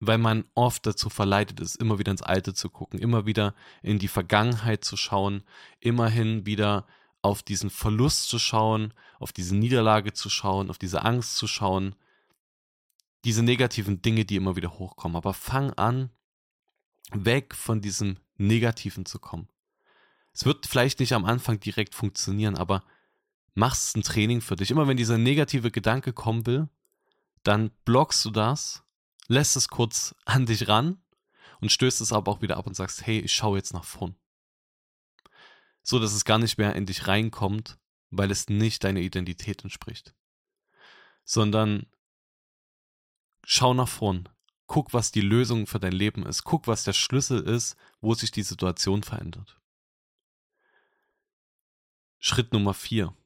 weil 0.00 0.18
man 0.18 0.44
oft 0.54 0.86
dazu 0.86 1.08
verleitet 1.08 1.60
ist, 1.60 1.76
immer 1.76 1.98
wieder 1.98 2.12
ins 2.12 2.22
Alte 2.22 2.54
zu 2.54 2.70
gucken, 2.70 2.98
immer 2.98 3.26
wieder 3.26 3.54
in 3.82 3.98
die 3.98 4.08
Vergangenheit 4.08 4.84
zu 4.84 4.96
schauen, 4.96 5.44
immerhin 5.80 6.46
wieder 6.46 6.86
auf 7.22 7.42
diesen 7.42 7.70
Verlust 7.70 8.28
zu 8.28 8.38
schauen, 8.38 8.94
auf 9.18 9.32
diese 9.32 9.56
Niederlage 9.56 10.12
zu 10.12 10.30
schauen, 10.30 10.70
auf 10.70 10.78
diese 10.78 11.04
Angst 11.04 11.36
zu 11.36 11.46
schauen, 11.46 11.94
diese 13.24 13.42
negativen 13.42 14.00
Dinge, 14.00 14.24
die 14.24 14.36
immer 14.36 14.56
wieder 14.56 14.78
hochkommen. 14.78 15.16
Aber 15.16 15.34
fang 15.34 15.72
an, 15.72 16.10
weg 17.12 17.54
von 17.54 17.80
diesem 17.80 18.18
Negativen 18.36 19.04
zu 19.06 19.18
kommen. 19.18 19.48
Es 20.32 20.44
wird 20.44 20.66
vielleicht 20.66 21.00
nicht 21.00 21.14
am 21.14 21.24
Anfang 21.24 21.58
direkt 21.58 21.94
funktionieren, 21.94 22.56
aber 22.56 22.84
machst 23.54 23.96
ein 23.96 24.02
Training 24.02 24.40
für 24.40 24.54
dich. 24.54 24.70
Immer 24.70 24.86
wenn 24.86 24.96
dieser 24.96 25.18
negative 25.18 25.70
Gedanke 25.70 26.12
kommen 26.12 26.46
will, 26.46 26.68
dann 27.42 27.70
blockst 27.84 28.24
du 28.24 28.30
das, 28.30 28.84
lässt 29.26 29.56
es 29.56 29.68
kurz 29.68 30.14
an 30.24 30.46
dich 30.46 30.68
ran 30.68 31.02
und 31.60 31.72
stößt 31.72 32.00
es 32.00 32.12
aber 32.12 32.30
auch 32.30 32.42
wieder 32.42 32.56
ab 32.56 32.66
und 32.66 32.74
sagst, 32.74 33.04
hey, 33.04 33.18
ich 33.18 33.32
schaue 33.32 33.58
jetzt 33.58 33.74
nach 33.74 33.84
vorn. 33.84 34.14
So 35.88 35.98
dass 35.98 36.12
es 36.12 36.26
gar 36.26 36.38
nicht 36.38 36.58
mehr 36.58 36.76
in 36.76 36.84
dich 36.84 37.06
reinkommt, 37.06 37.78
weil 38.10 38.30
es 38.30 38.50
nicht 38.50 38.84
deiner 38.84 39.00
Identität 39.00 39.64
entspricht. 39.64 40.14
Sondern 41.24 41.86
schau 43.42 43.72
nach 43.72 43.88
vorn. 43.88 44.28
Guck, 44.66 44.92
was 44.92 45.12
die 45.12 45.22
Lösung 45.22 45.66
für 45.66 45.80
dein 45.80 45.92
Leben 45.92 46.26
ist. 46.26 46.44
Guck, 46.44 46.66
was 46.66 46.84
der 46.84 46.92
Schlüssel 46.92 47.42
ist, 47.42 47.74
wo 48.02 48.12
sich 48.12 48.30
die 48.30 48.42
Situation 48.42 49.02
verändert. 49.02 49.62
Schritt 52.18 52.52
Nummer 52.52 52.74
vier. 52.74 53.16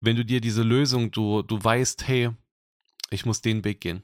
Wenn 0.00 0.16
du 0.16 0.26
dir 0.26 0.42
diese 0.42 0.62
Lösung, 0.62 1.10
du, 1.10 1.40
du 1.40 1.64
weißt, 1.64 2.06
hey, 2.06 2.32
ich 3.08 3.24
muss 3.24 3.40
den 3.40 3.64
Weg 3.64 3.80
gehen. 3.80 4.02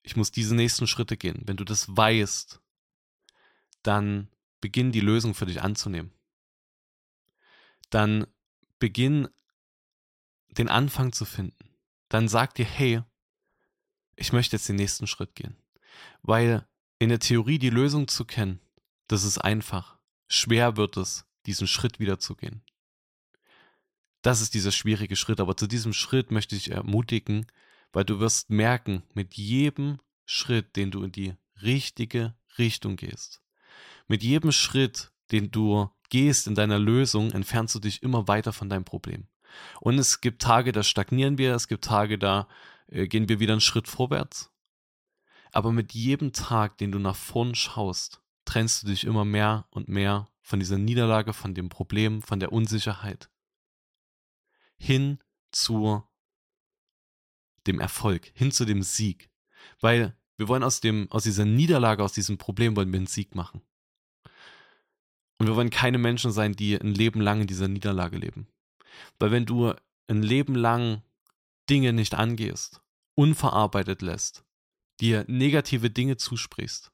Ich 0.00 0.16
muss 0.16 0.32
diese 0.32 0.54
nächsten 0.54 0.86
Schritte 0.86 1.18
gehen. 1.18 1.42
Wenn 1.44 1.58
du 1.58 1.64
das 1.64 1.94
weißt, 1.94 2.62
dann 3.82 4.28
beginn 4.60 4.92
die 4.92 5.00
Lösung 5.00 5.34
für 5.34 5.46
dich 5.46 5.62
anzunehmen. 5.62 6.12
Dann 7.90 8.26
beginn 8.78 9.28
den 10.48 10.68
Anfang 10.68 11.12
zu 11.12 11.24
finden. 11.24 11.70
Dann 12.08 12.28
sag 12.28 12.54
dir, 12.54 12.64
hey, 12.64 13.02
ich 14.16 14.32
möchte 14.32 14.56
jetzt 14.56 14.68
den 14.68 14.76
nächsten 14.76 15.06
Schritt 15.06 15.34
gehen. 15.34 15.56
Weil 16.22 16.66
in 16.98 17.08
der 17.08 17.20
Theorie 17.20 17.58
die 17.58 17.70
Lösung 17.70 18.08
zu 18.08 18.24
kennen, 18.24 18.60
das 19.08 19.24
ist 19.24 19.38
einfach. 19.38 19.98
Schwer 20.28 20.76
wird 20.76 20.96
es, 20.96 21.24
diesen 21.46 21.66
Schritt 21.66 21.98
wieder 21.98 22.18
zu 22.18 22.36
gehen. 22.36 22.62
Das 24.22 24.40
ist 24.40 24.54
dieser 24.54 24.72
schwierige 24.72 25.16
Schritt, 25.16 25.40
aber 25.40 25.56
zu 25.56 25.66
diesem 25.66 25.92
Schritt 25.92 26.30
möchte 26.30 26.54
ich 26.54 26.70
ermutigen, 26.70 27.46
weil 27.92 28.04
du 28.04 28.20
wirst 28.20 28.50
merken, 28.50 29.02
mit 29.14 29.34
jedem 29.34 29.98
Schritt, 30.26 30.76
den 30.76 30.90
du 30.90 31.02
in 31.02 31.12
die 31.12 31.34
richtige 31.62 32.34
Richtung 32.58 32.96
gehst, 32.96 33.42
mit 34.08 34.22
jedem 34.22 34.52
Schritt, 34.52 35.12
den 35.32 35.50
du 35.50 35.90
gehst 36.08 36.46
in 36.46 36.54
deiner 36.54 36.78
Lösung, 36.78 37.30
entfernst 37.30 37.74
du 37.74 37.78
dich 37.78 38.02
immer 38.02 38.28
weiter 38.28 38.52
von 38.52 38.68
deinem 38.68 38.84
Problem. 38.84 39.28
Und 39.80 39.98
es 39.98 40.20
gibt 40.20 40.42
Tage, 40.42 40.72
da 40.72 40.82
stagnieren 40.82 41.38
wir, 41.38 41.54
es 41.54 41.68
gibt 41.68 41.84
Tage, 41.84 42.18
da 42.18 42.48
äh, 42.88 43.06
gehen 43.06 43.28
wir 43.28 43.40
wieder 43.40 43.52
einen 43.52 43.60
Schritt 43.60 43.88
vorwärts. 43.88 44.50
Aber 45.52 45.72
mit 45.72 45.92
jedem 45.92 46.32
Tag, 46.32 46.78
den 46.78 46.92
du 46.92 46.98
nach 46.98 47.16
vorn 47.16 47.54
schaust, 47.54 48.22
trennst 48.44 48.82
du 48.82 48.88
dich 48.88 49.04
immer 49.04 49.24
mehr 49.24 49.66
und 49.70 49.88
mehr 49.88 50.28
von 50.42 50.60
dieser 50.60 50.78
Niederlage, 50.78 51.32
von 51.32 51.54
dem 51.54 51.68
Problem, 51.68 52.22
von 52.22 52.40
der 52.40 52.52
Unsicherheit 52.52 53.30
hin 54.80 55.18
zu 55.52 56.02
dem 57.66 57.80
Erfolg, 57.80 58.32
hin 58.34 58.50
zu 58.50 58.64
dem 58.64 58.82
Sieg. 58.82 59.30
Weil 59.80 60.16
wir 60.36 60.48
wollen 60.48 60.62
aus, 60.62 60.80
dem, 60.80 61.10
aus 61.10 61.24
dieser 61.24 61.44
Niederlage, 61.44 62.02
aus 62.02 62.14
diesem 62.14 62.38
Problem, 62.38 62.74
wollen 62.74 62.90
wir 62.90 62.98
einen 62.98 63.06
Sieg 63.06 63.34
machen. 63.34 63.60
Und 65.40 65.46
wir 65.46 65.56
wollen 65.56 65.70
keine 65.70 65.96
Menschen 65.96 66.32
sein, 66.32 66.52
die 66.52 66.78
ein 66.78 66.94
Leben 66.94 67.22
lang 67.22 67.40
in 67.40 67.46
dieser 67.46 67.66
Niederlage 67.66 68.18
leben. 68.18 68.46
Weil 69.18 69.30
wenn 69.30 69.46
du 69.46 69.72
ein 70.06 70.22
Leben 70.22 70.54
lang 70.54 71.02
Dinge 71.70 71.94
nicht 71.94 72.12
angehst, 72.12 72.82
unverarbeitet 73.14 74.02
lässt, 74.02 74.44
dir 75.00 75.24
negative 75.28 75.88
Dinge 75.88 76.18
zusprichst, 76.18 76.92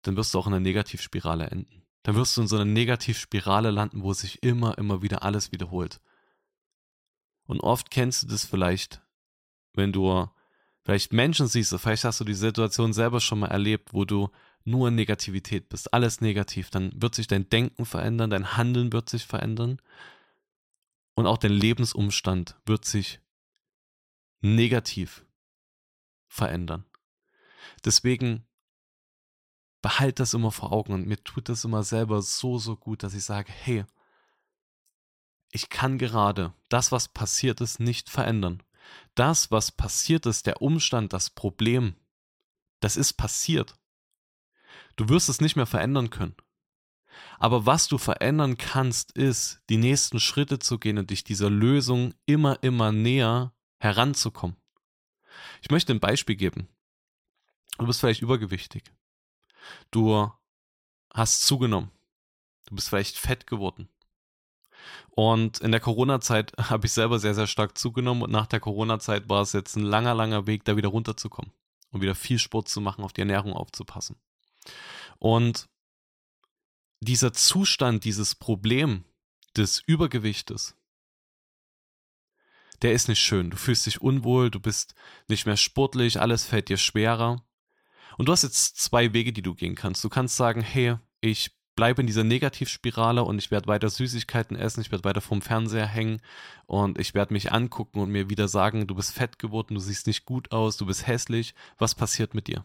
dann 0.00 0.16
wirst 0.16 0.32
du 0.32 0.38
auch 0.38 0.46
in 0.46 0.54
einer 0.54 0.60
Negativspirale 0.60 1.46
enden. 1.48 1.82
dann 2.04 2.14
wirst 2.14 2.34
du 2.38 2.40
in 2.40 2.48
so 2.48 2.56
einer 2.56 2.64
Negativspirale 2.64 3.70
landen, 3.70 4.02
wo 4.02 4.14
sich 4.14 4.42
immer, 4.42 4.78
immer 4.78 5.02
wieder 5.02 5.24
alles 5.24 5.52
wiederholt. 5.52 6.00
Und 7.44 7.60
oft 7.60 7.90
kennst 7.90 8.22
du 8.22 8.28
das 8.28 8.46
vielleicht, 8.46 9.02
wenn 9.74 9.92
du 9.92 10.26
vielleicht 10.84 11.12
Menschen 11.12 11.48
siehst, 11.48 11.76
vielleicht 11.78 12.04
hast 12.04 12.20
du 12.20 12.24
die 12.24 12.32
Situation 12.32 12.94
selber 12.94 13.20
schon 13.20 13.40
mal 13.40 13.48
erlebt, 13.48 13.92
wo 13.92 14.06
du 14.06 14.30
nur 14.66 14.90
Negativität 14.90 15.68
bist, 15.68 15.94
alles 15.94 16.20
negativ, 16.20 16.70
dann 16.70 16.90
wird 17.00 17.14
sich 17.14 17.26
dein 17.26 17.48
Denken 17.48 17.86
verändern, 17.86 18.30
dein 18.30 18.56
Handeln 18.56 18.92
wird 18.92 19.08
sich 19.08 19.24
verändern 19.26 19.80
und 21.14 21.26
auch 21.26 21.38
dein 21.38 21.52
Lebensumstand 21.52 22.56
wird 22.66 22.84
sich 22.84 23.20
negativ 24.40 25.24
verändern. 26.28 26.84
Deswegen 27.84 28.44
behalt 29.82 30.18
das 30.18 30.34
immer 30.34 30.50
vor 30.50 30.72
Augen 30.72 30.92
und 30.92 31.06
mir 31.06 31.22
tut 31.22 31.48
das 31.48 31.64
immer 31.64 31.84
selber 31.84 32.20
so, 32.20 32.58
so 32.58 32.76
gut, 32.76 33.02
dass 33.02 33.14
ich 33.14 33.24
sage, 33.24 33.52
hey, 33.52 33.84
ich 35.52 35.68
kann 35.68 35.96
gerade 35.96 36.52
das, 36.68 36.90
was 36.90 37.08
passiert 37.08 37.60
ist, 37.60 37.78
nicht 37.78 38.10
verändern. 38.10 38.62
Das, 39.14 39.50
was 39.50 39.70
passiert 39.70 40.26
ist, 40.26 40.46
der 40.46 40.60
Umstand, 40.60 41.12
das 41.12 41.30
Problem, 41.30 41.94
das 42.80 42.96
ist 42.96 43.14
passiert. 43.14 43.78
Du 44.96 45.08
wirst 45.08 45.28
es 45.28 45.40
nicht 45.40 45.56
mehr 45.56 45.66
verändern 45.66 46.10
können. 46.10 46.36
Aber 47.38 47.66
was 47.66 47.88
du 47.88 47.98
verändern 47.98 48.56
kannst, 48.56 49.12
ist, 49.12 49.60
die 49.68 49.76
nächsten 49.76 50.20
Schritte 50.20 50.58
zu 50.58 50.78
gehen 50.78 50.98
und 50.98 51.10
dich 51.10 51.24
dieser 51.24 51.50
Lösung 51.50 52.14
immer, 52.26 52.62
immer 52.62 52.92
näher 52.92 53.52
heranzukommen. 53.78 54.56
Ich 55.62 55.70
möchte 55.70 55.92
ein 55.92 56.00
Beispiel 56.00 56.36
geben. 56.36 56.68
Du 57.78 57.86
bist 57.86 58.00
vielleicht 58.00 58.22
übergewichtig. 58.22 58.84
Du 59.90 60.30
hast 61.12 61.46
zugenommen. 61.46 61.90
Du 62.66 62.74
bist 62.74 62.88
vielleicht 62.88 63.18
fett 63.18 63.46
geworden. 63.46 63.88
Und 65.10 65.60
in 65.60 65.72
der 65.72 65.80
Corona-Zeit 65.80 66.52
habe 66.70 66.86
ich 66.86 66.92
selber 66.92 67.18
sehr, 67.18 67.34
sehr 67.34 67.46
stark 67.46 67.76
zugenommen 67.76 68.22
und 68.22 68.30
nach 68.30 68.46
der 68.46 68.60
Corona-Zeit 68.60 69.28
war 69.28 69.42
es 69.42 69.52
jetzt 69.52 69.76
ein 69.76 69.82
langer, 69.82 70.14
langer 70.14 70.46
Weg, 70.46 70.64
da 70.64 70.76
wieder 70.76 70.88
runterzukommen 70.88 71.52
und 71.90 72.00
wieder 72.00 72.14
viel 72.14 72.38
Sport 72.38 72.68
zu 72.68 72.80
machen, 72.80 73.04
auf 73.04 73.12
die 73.12 73.22
Ernährung 73.22 73.52
aufzupassen. 73.52 74.16
Und 75.18 75.68
dieser 77.00 77.32
Zustand, 77.32 78.04
dieses 78.04 78.34
Problem 78.34 79.04
des 79.56 79.82
Übergewichtes, 79.86 80.76
der 82.82 82.92
ist 82.92 83.08
nicht 83.08 83.20
schön. 83.20 83.50
Du 83.50 83.56
fühlst 83.56 83.86
dich 83.86 84.02
unwohl, 84.02 84.50
du 84.50 84.60
bist 84.60 84.94
nicht 85.28 85.46
mehr 85.46 85.56
sportlich, 85.56 86.20
alles 86.20 86.44
fällt 86.44 86.68
dir 86.68 86.76
schwerer. 86.76 87.44
Und 88.18 88.28
du 88.28 88.32
hast 88.32 88.42
jetzt 88.42 88.78
zwei 88.78 89.12
Wege, 89.12 89.32
die 89.32 89.42
du 89.42 89.54
gehen 89.54 89.74
kannst. 89.74 90.04
Du 90.04 90.08
kannst 90.08 90.36
sagen, 90.36 90.60
hey, 90.60 90.96
ich 91.20 91.56
bleibe 91.74 92.00
in 92.00 92.06
dieser 92.06 92.24
Negativspirale 92.24 93.22
und 93.22 93.38
ich 93.38 93.50
werde 93.50 93.66
weiter 93.66 93.90
Süßigkeiten 93.90 94.56
essen, 94.56 94.80
ich 94.80 94.90
werde 94.90 95.04
weiter 95.04 95.20
vorm 95.20 95.42
Fernseher 95.42 95.86
hängen 95.86 96.20
und 96.66 96.98
ich 96.98 97.14
werde 97.14 97.34
mich 97.34 97.52
angucken 97.52 98.00
und 98.00 98.10
mir 98.10 98.30
wieder 98.30 98.48
sagen, 98.48 98.86
du 98.86 98.94
bist 98.94 99.12
fett 99.12 99.38
geworden, 99.38 99.74
du 99.74 99.80
siehst 99.80 100.06
nicht 100.06 100.24
gut 100.24 100.52
aus, 100.52 100.78
du 100.78 100.86
bist 100.86 101.06
hässlich. 101.06 101.54
Was 101.78 101.94
passiert 101.94 102.34
mit 102.34 102.48
dir? 102.48 102.64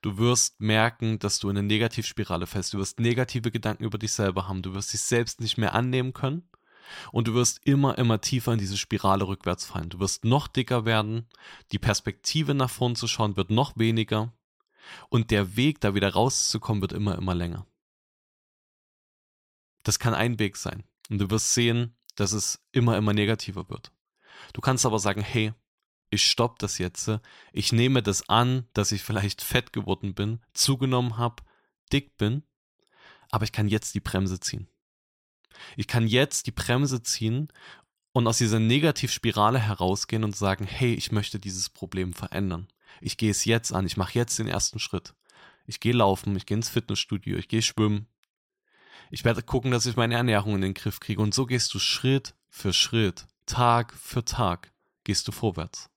Du 0.00 0.18
wirst 0.18 0.60
merken, 0.60 1.18
dass 1.18 1.38
du 1.38 1.50
in 1.50 1.58
eine 1.58 1.66
Negativspirale 1.66 2.46
fällst. 2.46 2.74
Du 2.74 2.78
wirst 2.78 3.00
negative 3.00 3.50
Gedanken 3.50 3.84
über 3.84 3.98
dich 3.98 4.12
selber 4.12 4.48
haben. 4.48 4.62
Du 4.62 4.74
wirst 4.74 4.92
dich 4.92 5.00
selbst 5.00 5.40
nicht 5.40 5.58
mehr 5.58 5.74
annehmen 5.74 6.12
können. 6.12 6.48
Und 7.12 7.28
du 7.28 7.34
wirst 7.34 7.60
immer, 7.64 7.98
immer 7.98 8.20
tiefer 8.20 8.52
in 8.52 8.58
diese 8.58 8.76
Spirale 8.76 9.26
rückwärts 9.26 9.66
fallen. 9.66 9.90
Du 9.90 10.00
wirst 10.00 10.24
noch 10.24 10.48
dicker 10.48 10.84
werden. 10.84 11.28
Die 11.72 11.78
Perspektive 11.78 12.54
nach 12.54 12.70
vorn 12.70 12.96
zu 12.96 13.06
schauen 13.06 13.36
wird 13.36 13.50
noch 13.50 13.76
weniger. 13.76 14.32
Und 15.10 15.30
der 15.30 15.56
Weg, 15.56 15.80
da 15.80 15.94
wieder 15.94 16.12
rauszukommen, 16.12 16.80
wird 16.80 16.92
immer, 16.92 17.16
immer 17.16 17.34
länger. 17.34 17.66
Das 19.82 19.98
kann 19.98 20.14
ein 20.14 20.38
Weg 20.38 20.56
sein. 20.56 20.84
Und 21.10 21.18
du 21.18 21.30
wirst 21.30 21.54
sehen, 21.54 21.94
dass 22.16 22.32
es 22.32 22.64
immer, 22.72 22.96
immer 22.96 23.12
negativer 23.12 23.68
wird. 23.68 23.92
Du 24.52 24.60
kannst 24.60 24.86
aber 24.86 24.98
sagen, 24.98 25.20
hey, 25.20 25.52
ich 26.10 26.24
stoppe 26.24 26.56
das 26.58 26.78
jetzt. 26.78 27.10
Ich 27.52 27.72
nehme 27.72 28.02
das 28.02 28.28
an, 28.28 28.66
dass 28.72 28.92
ich 28.92 29.02
vielleicht 29.02 29.42
fett 29.42 29.72
geworden 29.72 30.14
bin, 30.14 30.40
zugenommen 30.54 31.18
habe, 31.18 31.42
dick 31.92 32.16
bin, 32.16 32.42
aber 33.30 33.44
ich 33.44 33.52
kann 33.52 33.68
jetzt 33.68 33.94
die 33.94 34.00
Bremse 34.00 34.40
ziehen. 34.40 34.68
Ich 35.76 35.86
kann 35.86 36.06
jetzt 36.06 36.46
die 36.46 36.52
Bremse 36.52 37.02
ziehen 37.02 37.48
und 38.12 38.26
aus 38.26 38.38
dieser 38.38 38.58
Negativspirale 38.58 39.58
herausgehen 39.58 40.24
und 40.24 40.36
sagen, 40.36 40.64
hey, 40.64 40.94
ich 40.94 41.12
möchte 41.12 41.38
dieses 41.38 41.68
Problem 41.68 42.14
verändern. 42.14 42.68
Ich 43.00 43.16
gehe 43.16 43.30
es 43.30 43.44
jetzt 43.44 43.72
an, 43.72 43.86
ich 43.86 43.96
mache 43.96 44.14
jetzt 44.14 44.38
den 44.38 44.48
ersten 44.48 44.78
Schritt. 44.78 45.14
Ich 45.66 45.80
gehe 45.80 45.92
laufen, 45.92 46.34
ich 46.36 46.46
gehe 46.46 46.56
ins 46.56 46.70
Fitnessstudio, 46.70 47.36
ich 47.36 47.48
gehe 47.48 47.60
schwimmen. 47.60 48.06
Ich 49.10 49.24
werde 49.24 49.42
gucken, 49.42 49.70
dass 49.70 49.86
ich 49.86 49.96
meine 49.96 50.14
Ernährung 50.14 50.54
in 50.54 50.60
den 50.62 50.74
Griff 50.74 51.00
kriege. 51.00 51.20
Und 51.20 51.34
so 51.34 51.44
gehst 51.44 51.74
du 51.74 51.78
Schritt 51.78 52.34
für 52.48 52.72
Schritt, 52.72 53.26
Tag 53.46 53.94
für 53.94 54.24
Tag, 54.24 54.72
gehst 55.04 55.28
du 55.28 55.32
vorwärts 55.32 55.90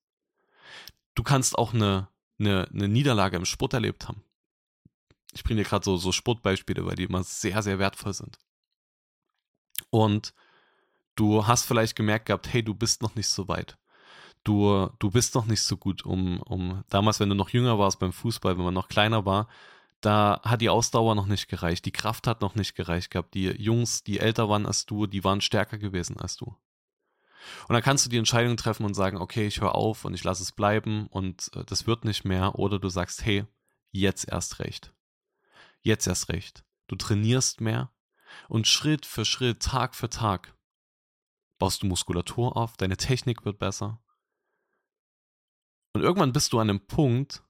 du 1.15 1.23
kannst 1.23 1.57
auch 1.57 1.73
eine, 1.73 2.07
eine, 2.39 2.67
eine 2.73 2.87
Niederlage 2.87 3.37
im 3.37 3.45
Sport 3.45 3.73
erlebt 3.73 4.07
haben. 4.07 4.23
Ich 5.33 5.43
bringe 5.43 5.63
dir 5.63 5.69
gerade 5.69 5.85
so, 5.85 5.97
so 5.97 6.11
Sportbeispiele, 6.11 6.85
weil 6.85 6.95
die 6.95 7.03
immer 7.03 7.23
sehr, 7.23 7.61
sehr 7.61 7.79
wertvoll 7.79 8.13
sind. 8.13 8.37
Und 9.89 10.33
du 11.15 11.47
hast 11.47 11.65
vielleicht 11.65 11.95
gemerkt 11.95 12.27
gehabt, 12.27 12.51
hey, 12.51 12.63
du 12.63 12.73
bist 12.73 13.01
noch 13.01 13.15
nicht 13.15 13.29
so 13.29 13.47
weit. 13.47 13.77
Du, 14.43 14.89
du 14.99 15.11
bist 15.11 15.35
noch 15.35 15.45
nicht 15.45 15.61
so 15.61 15.77
gut, 15.77 16.03
um, 16.03 16.41
um 16.41 16.83
damals, 16.89 17.19
wenn 17.19 17.29
du 17.29 17.35
noch 17.35 17.49
jünger 17.49 17.77
warst 17.77 17.99
beim 17.99 18.11
Fußball, 18.11 18.57
wenn 18.57 18.65
man 18.65 18.73
noch 18.73 18.89
kleiner 18.89 19.25
war, 19.25 19.47
da 20.01 20.41
hat 20.43 20.61
die 20.61 20.69
Ausdauer 20.69 21.13
noch 21.13 21.27
nicht 21.27 21.47
gereicht, 21.47 21.85
die 21.85 21.91
Kraft 21.91 22.25
hat 22.25 22.41
noch 22.41 22.55
nicht 22.55 22.75
gereicht 22.75 23.11
gehabt. 23.11 23.35
Die 23.35 23.49
Jungs, 23.49 24.03
die 24.03 24.19
älter 24.19 24.49
waren 24.49 24.65
als 24.65 24.87
du, 24.87 25.05
die 25.05 25.23
waren 25.23 25.41
stärker 25.41 25.77
gewesen 25.77 26.19
als 26.19 26.37
du. 26.37 26.55
Und 27.67 27.73
dann 27.73 27.81
kannst 27.81 28.05
du 28.05 28.09
die 28.09 28.17
Entscheidung 28.17 28.57
treffen 28.57 28.85
und 28.85 28.93
sagen, 28.93 29.17
okay, 29.17 29.47
ich 29.47 29.61
höre 29.61 29.75
auf 29.75 30.05
und 30.05 30.13
ich 30.13 30.23
lasse 30.23 30.43
es 30.43 30.51
bleiben 30.51 31.07
und 31.07 31.49
äh, 31.55 31.63
das 31.65 31.87
wird 31.87 32.05
nicht 32.05 32.23
mehr. 32.23 32.55
Oder 32.55 32.79
du 32.79 32.89
sagst, 32.89 33.25
hey, 33.25 33.45
jetzt 33.91 34.27
erst 34.27 34.59
recht. 34.59 34.93
Jetzt 35.81 36.07
erst 36.07 36.29
recht. 36.29 36.63
Du 36.87 36.95
trainierst 36.95 37.61
mehr 37.61 37.91
und 38.47 38.67
Schritt 38.67 39.05
für 39.05 39.25
Schritt, 39.25 39.61
Tag 39.61 39.95
für 39.95 40.09
Tag 40.09 40.55
baust 41.61 41.83
du 41.83 41.85
Muskulatur 41.85 42.57
auf, 42.57 42.75
deine 42.75 42.97
Technik 42.97 43.45
wird 43.45 43.59
besser. 43.59 44.03
Und 45.93 46.01
irgendwann 46.01 46.33
bist 46.33 46.53
du 46.53 46.59
an 46.59 46.71
einem 46.71 46.87
Punkt, 46.87 47.43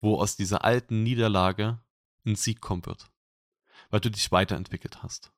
wo 0.00 0.20
aus 0.20 0.34
dieser 0.36 0.64
alten 0.64 1.04
Niederlage 1.04 1.80
ein 2.26 2.34
Sieg 2.34 2.60
kommen 2.60 2.84
wird, 2.84 3.12
weil 3.90 4.00
du 4.00 4.10
dich 4.10 4.32
weiterentwickelt 4.32 5.04
hast. 5.04 5.32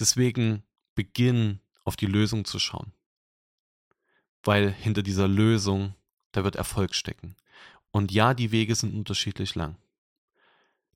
Deswegen 0.00 0.66
beginn 0.96 1.60
auf 1.84 1.94
die 1.94 2.06
Lösung 2.06 2.44
zu 2.44 2.58
schauen. 2.58 2.92
Weil 4.42 4.72
hinter 4.72 5.04
dieser 5.04 5.28
Lösung, 5.28 5.94
da 6.32 6.42
wird 6.42 6.56
Erfolg 6.56 6.94
stecken. 6.94 7.36
Und 7.92 8.10
ja, 8.10 8.34
die 8.34 8.50
Wege 8.50 8.74
sind 8.74 8.94
unterschiedlich 8.94 9.54
lang. 9.54 9.76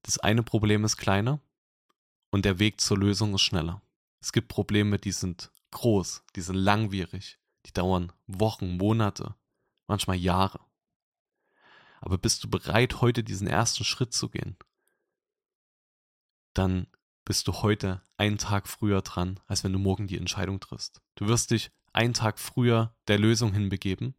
Das 0.02 0.18
eine 0.18 0.42
Problem 0.42 0.84
ist 0.84 0.96
kleiner 0.96 1.40
und 2.30 2.44
der 2.44 2.58
Weg 2.58 2.80
zur 2.80 2.98
Lösung 2.98 3.34
ist 3.34 3.42
schneller. 3.42 3.80
Es 4.20 4.32
gibt 4.32 4.48
Probleme, 4.48 4.98
die 4.98 5.12
sind 5.12 5.50
groß, 5.70 6.24
die 6.34 6.40
sind 6.40 6.56
langwierig, 6.56 7.38
die 7.66 7.72
dauern 7.72 8.12
Wochen, 8.26 8.76
Monate, 8.76 9.34
manchmal 9.86 10.16
Jahre. 10.16 10.60
Aber 12.00 12.18
bist 12.18 12.44
du 12.44 12.50
bereit, 12.50 13.00
heute 13.00 13.22
diesen 13.22 13.46
ersten 13.46 13.84
Schritt 13.84 14.12
zu 14.12 14.30
gehen, 14.30 14.56
dann 16.54 16.86
bist 17.24 17.46
du 17.48 17.52
heute 17.62 18.02
einen 18.16 18.38
Tag 18.38 18.68
früher 18.68 19.02
dran, 19.02 19.40
als 19.46 19.64
wenn 19.64 19.72
du 19.72 19.78
morgen 19.78 20.06
die 20.06 20.18
Entscheidung 20.18 20.60
triffst. 20.60 21.00
Du 21.14 21.28
wirst 21.28 21.50
dich 21.50 21.70
einen 21.92 22.14
Tag 22.14 22.38
früher 22.38 22.94
der 23.08 23.18
Lösung 23.18 23.52
hinbegeben 23.52 24.14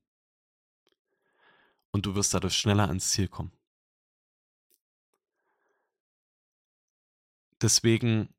und 1.91 2.05
du 2.05 2.15
wirst 2.15 2.33
dadurch 2.33 2.55
schneller 2.55 2.87
ans 2.87 3.09
Ziel 3.09 3.27
kommen. 3.27 3.51
Deswegen 7.61 8.33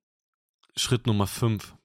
Schritt 0.77 1.07
Nummer 1.07 1.27
5. 1.27 1.77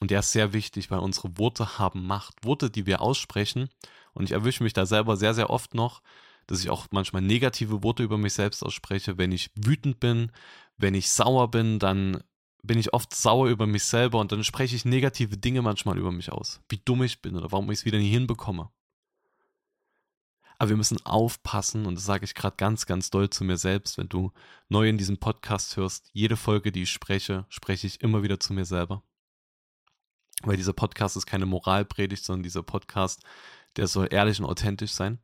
Und 0.00 0.10
der 0.10 0.20
ist 0.20 0.32
sehr 0.32 0.52
wichtig, 0.52 0.90
weil 0.90 1.00
unsere 1.00 1.36
Worte 1.36 1.78
haben 1.78 2.06
Macht. 2.06 2.44
Worte, 2.44 2.70
die 2.70 2.86
wir 2.86 3.00
aussprechen. 3.00 3.68
Und 4.14 4.24
ich 4.24 4.32
erwische 4.32 4.62
mich 4.62 4.72
da 4.72 4.86
selber 4.86 5.16
sehr, 5.16 5.34
sehr 5.34 5.50
oft 5.50 5.74
noch, 5.74 6.02
dass 6.48 6.60
ich 6.60 6.70
auch 6.70 6.88
manchmal 6.90 7.22
negative 7.22 7.84
Worte 7.84 8.02
über 8.02 8.18
mich 8.18 8.32
selbst 8.32 8.64
ausspreche. 8.64 9.18
Wenn 9.18 9.30
ich 9.30 9.50
wütend 9.54 10.00
bin, 10.00 10.32
wenn 10.78 10.94
ich 10.94 11.10
sauer 11.10 11.50
bin, 11.50 11.78
dann 11.78 12.24
bin 12.62 12.78
ich 12.78 12.92
oft 12.92 13.14
sauer 13.14 13.48
über 13.48 13.66
mich 13.66 13.84
selber 13.84 14.18
und 14.18 14.32
dann 14.32 14.42
spreche 14.42 14.74
ich 14.74 14.84
negative 14.84 15.36
Dinge 15.36 15.62
manchmal 15.62 15.98
über 15.98 16.10
mich 16.10 16.32
aus. 16.32 16.60
Wie 16.68 16.80
dumm 16.84 17.02
ich 17.04 17.22
bin 17.22 17.36
oder 17.36 17.52
warum 17.52 17.70
ich 17.70 17.80
es 17.80 17.84
wieder 17.84 17.98
nie 17.98 18.10
hinbekomme. 18.10 18.70
Aber 20.58 20.70
wir 20.70 20.76
müssen 20.76 21.04
aufpassen, 21.06 21.86
und 21.86 21.94
das 21.94 22.04
sage 22.04 22.24
ich 22.24 22.34
gerade 22.34 22.56
ganz, 22.56 22.86
ganz 22.86 23.10
doll 23.10 23.30
zu 23.30 23.44
mir 23.44 23.58
selbst, 23.58 23.96
wenn 23.96 24.08
du 24.08 24.32
neu 24.68 24.88
in 24.88 24.98
diesem 24.98 25.18
Podcast 25.18 25.76
hörst, 25.76 26.10
jede 26.12 26.36
Folge, 26.36 26.72
die 26.72 26.82
ich 26.82 26.90
spreche, 26.90 27.46
spreche 27.48 27.86
ich 27.86 28.00
immer 28.00 28.24
wieder 28.24 28.40
zu 28.40 28.52
mir 28.52 28.64
selber. 28.64 29.04
Weil 30.42 30.56
dieser 30.56 30.72
Podcast 30.72 31.16
ist 31.16 31.26
keine 31.26 31.46
Moralpredigt, 31.46 32.24
sondern 32.24 32.42
dieser 32.42 32.64
Podcast, 32.64 33.22
der 33.76 33.86
soll 33.86 34.08
ehrlich 34.10 34.40
und 34.40 34.46
authentisch 34.46 34.92
sein. 34.92 35.20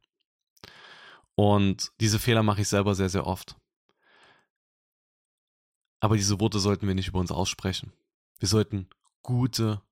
Und 1.34 1.92
diese 2.00 2.18
Fehler 2.18 2.42
mache 2.42 2.62
ich 2.62 2.68
selber 2.68 2.94
sehr, 2.94 3.08
sehr 3.08 3.26
oft. 3.26 3.56
Aber 6.00 6.16
diese 6.16 6.38
Worte 6.38 6.58
sollten 6.58 6.86
wir 6.86 6.94
nicht 6.94 7.08
über 7.08 7.18
uns 7.18 7.32
aussprechen. 7.32 7.92
Wir 8.38 8.48
sollten 8.48 8.88
gute 9.22 9.82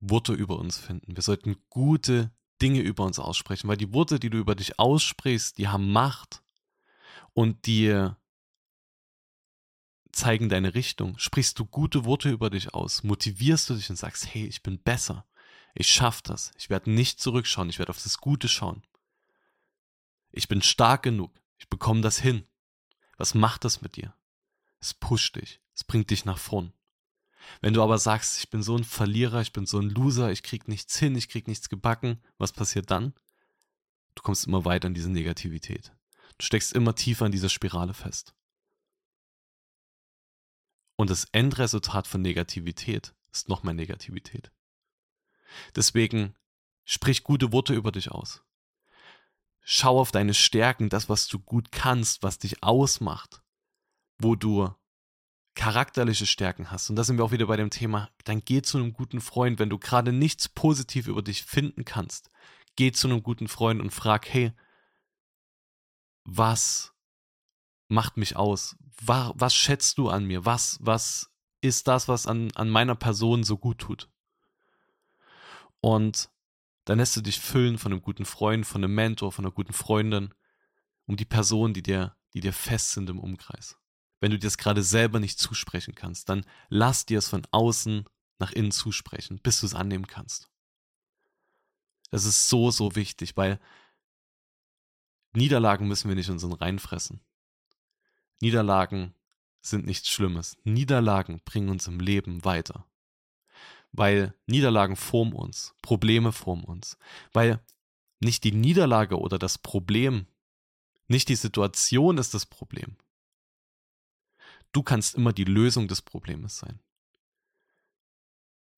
Worte 0.00 0.32
über 0.32 0.58
uns 0.58 0.78
finden. 0.78 1.16
Wir 1.16 1.22
sollten 1.22 1.56
gute 1.70 2.30
Dinge 2.60 2.80
über 2.80 3.04
uns 3.04 3.18
aussprechen, 3.18 3.68
weil 3.68 3.76
die 3.76 3.92
Worte, 3.92 4.20
die 4.20 4.30
du 4.30 4.38
über 4.38 4.54
dich 4.54 4.78
aussprichst, 4.78 5.58
die 5.58 5.68
haben 5.68 5.90
Macht 5.90 6.42
und 7.32 7.66
die 7.66 8.10
zeigen 10.12 10.48
deine 10.48 10.74
Richtung. 10.74 11.18
Sprichst 11.18 11.58
du 11.58 11.64
gute 11.64 12.04
Worte 12.04 12.30
über 12.30 12.50
dich 12.50 12.74
aus, 12.74 13.02
motivierst 13.02 13.70
du 13.70 13.74
dich 13.74 13.90
und 13.90 13.96
sagst, 13.96 14.32
hey, 14.32 14.46
ich 14.46 14.62
bin 14.62 14.78
besser, 14.78 15.26
ich 15.74 15.88
schaffe 15.88 16.22
das, 16.24 16.52
ich 16.58 16.70
werde 16.70 16.90
nicht 16.90 17.18
zurückschauen, 17.18 17.70
ich 17.70 17.78
werde 17.78 17.90
auf 17.90 18.02
das 18.02 18.18
Gute 18.18 18.48
schauen. 18.48 18.82
Ich 20.32 20.48
bin 20.48 20.62
stark 20.62 21.02
genug, 21.02 21.38
ich 21.58 21.68
bekomme 21.68 22.00
das 22.00 22.18
hin. 22.18 22.46
Was 23.18 23.34
macht 23.34 23.64
das 23.64 23.82
mit 23.82 23.96
dir? 23.96 24.14
Es 24.80 24.94
pusht 24.94 25.36
dich, 25.36 25.60
es 25.74 25.84
bringt 25.84 26.10
dich 26.10 26.24
nach 26.24 26.38
vorn. 26.38 26.72
Wenn 27.60 27.74
du 27.74 27.82
aber 27.82 27.98
sagst, 27.98 28.38
ich 28.38 28.50
bin 28.50 28.62
so 28.62 28.76
ein 28.76 28.84
Verlierer, 28.84 29.40
ich 29.40 29.52
bin 29.52 29.66
so 29.66 29.78
ein 29.78 29.90
Loser, 29.90 30.32
ich 30.32 30.42
krieg 30.42 30.68
nichts 30.68 30.98
hin, 30.98 31.16
ich 31.16 31.28
krieg 31.28 31.48
nichts 31.48 31.68
gebacken, 31.68 32.22
was 32.38 32.52
passiert 32.52 32.90
dann? 32.90 33.14
Du 34.14 34.22
kommst 34.22 34.46
immer 34.46 34.64
weiter 34.64 34.88
in 34.88 34.94
diese 34.94 35.10
Negativität. 35.10 35.92
Du 36.38 36.44
steckst 36.44 36.72
immer 36.72 36.94
tiefer 36.94 37.26
in 37.26 37.32
dieser 37.32 37.48
Spirale 37.48 37.94
fest. 37.94 38.34
Und 40.96 41.10
das 41.10 41.24
Endresultat 41.32 42.06
von 42.06 42.22
Negativität 42.22 43.14
ist 43.32 43.48
noch 43.48 43.62
mehr 43.62 43.74
Negativität. 43.74 44.52
Deswegen 45.74 46.34
sprich 46.84 47.24
gute 47.24 47.52
Worte 47.52 47.74
über 47.74 47.92
dich 47.92 48.10
aus. 48.10 48.42
Schau 49.62 50.00
auf 50.00 50.10
deine 50.10 50.34
Stärken, 50.34 50.88
das, 50.88 51.08
was 51.08 51.28
du 51.28 51.38
gut 51.38 51.70
kannst, 51.72 52.22
was 52.22 52.38
dich 52.38 52.62
ausmacht, 52.62 53.42
wo 54.18 54.34
du 54.34 54.74
charakterliche 55.54 56.26
Stärken 56.26 56.70
hast. 56.70 56.90
Und 56.90 56.96
da 56.96 57.04
sind 57.04 57.18
wir 57.18 57.24
auch 57.24 57.32
wieder 57.32 57.46
bei 57.46 57.56
dem 57.56 57.70
Thema, 57.70 58.10
dann 58.24 58.44
geh 58.44 58.62
zu 58.62 58.78
einem 58.78 58.92
guten 58.92 59.20
Freund, 59.20 59.58
wenn 59.58 59.70
du 59.70 59.78
gerade 59.78 60.12
nichts 60.12 60.48
positiv 60.48 61.06
über 61.06 61.22
dich 61.22 61.44
finden 61.44 61.84
kannst. 61.84 62.30
Geh 62.76 62.90
zu 62.90 63.08
einem 63.08 63.22
guten 63.22 63.48
Freund 63.48 63.80
und 63.80 63.90
frag, 63.90 64.28
hey, 64.28 64.52
was 66.24 66.94
macht 67.88 68.16
mich 68.16 68.36
aus? 68.36 68.76
Was, 69.00 69.32
was 69.34 69.54
schätzt 69.54 69.98
du 69.98 70.08
an 70.08 70.24
mir? 70.24 70.44
Was, 70.44 70.78
was 70.80 71.30
ist 71.60 71.86
das, 71.86 72.08
was 72.08 72.26
an, 72.26 72.50
an 72.54 72.70
meiner 72.70 72.94
Person 72.94 73.44
so 73.44 73.58
gut 73.58 73.78
tut? 73.78 74.08
Und 75.80 76.30
dann 76.84 76.98
lässt 76.98 77.16
du 77.16 77.20
dich 77.20 77.40
füllen 77.40 77.78
von 77.78 77.92
einem 77.92 78.02
guten 78.02 78.24
Freund, 78.24 78.66
von 78.66 78.82
einem 78.82 78.94
Mentor, 78.94 79.32
von 79.32 79.44
einer 79.44 79.52
guten 79.52 79.72
Freundin, 79.72 80.34
um 81.06 81.16
die 81.16 81.24
Person, 81.24 81.74
die 81.74 81.82
dir, 81.82 82.16
die 82.34 82.40
dir 82.40 82.52
fest 82.52 82.92
sind 82.92 83.08
im 83.10 83.20
Umkreis. 83.20 83.76
Wenn 84.20 84.30
du 84.30 84.38
dir 84.38 84.46
das 84.46 84.58
gerade 84.58 84.82
selber 84.82 85.20
nicht 85.20 85.38
zusprechen 85.38 85.94
kannst, 85.94 86.28
dann 86.28 86.44
lass 86.68 87.06
dir 87.06 87.18
es 87.18 87.28
von 87.28 87.46
außen 87.50 88.04
nach 88.38 88.52
innen 88.52 88.72
zusprechen, 88.72 89.40
bis 89.42 89.60
du 89.60 89.66
es 89.66 89.74
annehmen 89.74 90.06
kannst. 90.06 90.48
Das 92.10 92.24
ist 92.24 92.48
so, 92.48 92.70
so 92.70 92.94
wichtig, 92.94 93.36
weil 93.36 93.58
Niederlagen 95.32 95.88
müssen 95.88 96.08
wir 96.08 96.14
nicht 96.14 96.30
unseren 96.30 96.52
reinfressen. 96.52 97.20
Niederlagen 98.40 99.14
sind 99.62 99.86
nichts 99.86 100.08
Schlimmes. 100.08 100.56
Niederlagen 100.64 101.40
bringen 101.44 101.70
uns 101.70 101.86
im 101.86 102.00
Leben 102.00 102.44
weiter. 102.44 102.86
Weil 103.92 104.34
Niederlagen 104.46 104.96
formen 104.96 105.34
uns, 105.34 105.74
Probleme 105.82 106.32
formen 106.32 106.64
uns. 106.64 106.96
Weil 107.32 107.60
nicht 108.20 108.44
die 108.44 108.52
Niederlage 108.52 109.18
oder 109.18 109.38
das 109.38 109.58
Problem, 109.58 110.26
nicht 111.08 111.28
die 111.28 111.36
Situation 111.36 112.18
ist 112.18 112.34
das 112.34 112.46
Problem. 112.46 112.96
Du 114.72 114.82
kannst 114.82 115.14
immer 115.14 115.32
die 115.32 115.44
Lösung 115.44 115.88
des 115.88 116.00
Problems 116.00 116.58
sein. 116.58 116.80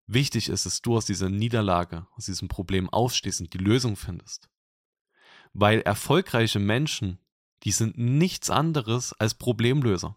Wichtig 0.07 0.49
ist, 0.49 0.67
dass 0.67 0.83
du 0.83 0.97
aus 0.97 1.07
dieser 1.07 1.31
Niederlage, 1.31 2.07
aus 2.17 2.27
diesem 2.27 2.49
Problem 2.49 2.91
aufstehst 2.91 3.41
und 3.41 3.55
die 3.55 3.59
Lösung 3.59 3.97
findest. 3.97 4.51
Weil 5.53 5.81
erfolgreiche 5.83 6.59
Menschen 6.59 7.19
die 7.65 7.73
sind 7.73 7.97
nichts 7.97 8.51
anderes 8.51 9.13
als 9.15 9.35
Problemlöser. 9.35 10.17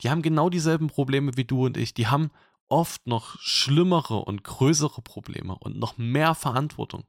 Die 0.00 0.10
haben 0.10 0.22
genau 0.22 0.48
dieselben 0.48 0.86
Probleme 0.86 1.36
wie 1.36 1.44
du 1.44 1.66
und 1.66 1.76
ich. 1.76 1.92
Die 1.92 2.06
haben 2.06 2.30
oft 2.72 3.06
noch 3.06 3.38
schlimmere 3.38 4.16
und 4.16 4.44
größere 4.44 5.02
Probleme 5.02 5.54
und 5.58 5.76
noch 5.76 5.98
mehr 5.98 6.34
Verantwortung. 6.34 7.04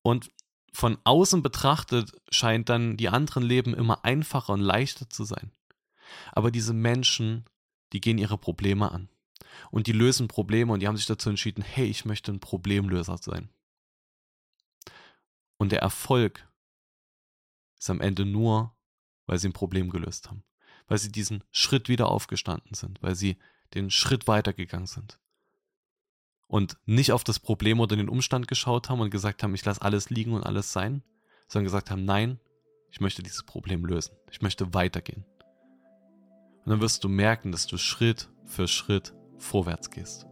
Und 0.00 0.30
von 0.72 0.96
außen 1.02 1.42
betrachtet 1.42 2.12
scheint 2.30 2.68
dann 2.68 2.96
die 2.96 3.08
anderen 3.08 3.42
Leben 3.42 3.74
immer 3.74 4.04
einfacher 4.04 4.52
und 4.52 4.60
leichter 4.60 5.10
zu 5.10 5.24
sein. 5.24 5.50
Aber 6.32 6.52
diese 6.52 6.72
Menschen, 6.72 7.44
die 7.92 8.00
gehen 8.00 8.16
ihre 8.16 8.38
Probleme 8.38 8.92
an. 8.92 9.08
Und 9.72 9.88
die 9.88 9.92
lösen 9.92 10.28
Probleme 10.28 10.72
und 10.72 10.80
die 10.80 10.86
haben 10.86 10.96
sich 10.96 11.06
dazu 11.06 11.30
entschieden, 11.30 11.62
hey, 11.62 11.86
ich 11.86 12.04
möchte 12.04 12.30
ein 12.32 12.40
Problemlöser 12.40 13.18
sein. 13.18 13.48
Und 15.56 15.72
der 15.72 15.80
Erfolg 15.80 16.48
ist 17.78 17.90
am 17.90 18.00
Ende 18.00 18.24
nur, 18.24 18.76
weil 19.26 19.38
sie 19.38 19.48
ein 19.48 19.52
Problem 19.52 19.90
gelöst 19.90 20.28
haben. 20.28 20.44
Weil 20.86 20.98
sie 20.98 21.10
diesen 21.10 21.42
Schritt 21.50 21.88
wieder 21.88 22.08
aufgestanden 22.08 22.74
sind, 22.74 23.02
weil 23.02 23.16
sie 23.16 23.36
den 23.74 23.90
Schritt 23.90 24.26
weitergegangen 24.28 24.86
sind. 24.86 25.18
Und 26.46 26.76
nicht 26.86 27.12
auf 27.12 27.24
das 27.24 27.40
Problem 27.40 27.80
oder 27.80 27.96
den 27.96 28.08
Umstand 28.08 28.48
geschaut 28.48 28.88
haben 28.88 29.00
und 29.00 29.10
gesagt 29.10 29.42
haben, 29.42 29.54
ich 29.54 29.64
lasse 29.64 29.82
alles 29.82 30.10
liegen 30.10 30.32
und 30.32 30.44
alles 30.44 30.72
sein, 30.72 31.02
sondern 31.48 31.64
gesagt 31.64 31.90
haben, 31.90 32.04
nein, 32.04 32.38
ich 32.90 33.00
möchte 33.00 33.22
dieses 33.22 33.42
Problem 33.42 33.84
lösen. 33.84 34.14
Ich 34.30 34.40
möchte 34.40 34.72
weitergehen. 34.72 35.24
Und 36.64 36.70
dann 36.70 36.80
wirst 36.80 37.02
du 37.02 37.08
merken, 37.08 37.50
dass 37.50 37.66
du 37.66 37.76
Schritt 37.76 38.30
für 38.44 38.68
Schritt 38.68 39.14
vorwärts 39.38 39.90
gehst. 39.90 40.26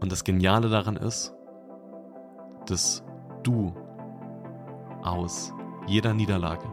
Und 0.00 0.10
das 0.10 0.24
Geniale 0.24 0.68
daran 0.68 0.96
ist, 0.96 1.32
dass 2.66 3.04
du 3.42 3.74
aus 5.02 5.52
jeder 5.86 6.14
Niederlage 6.14 6.72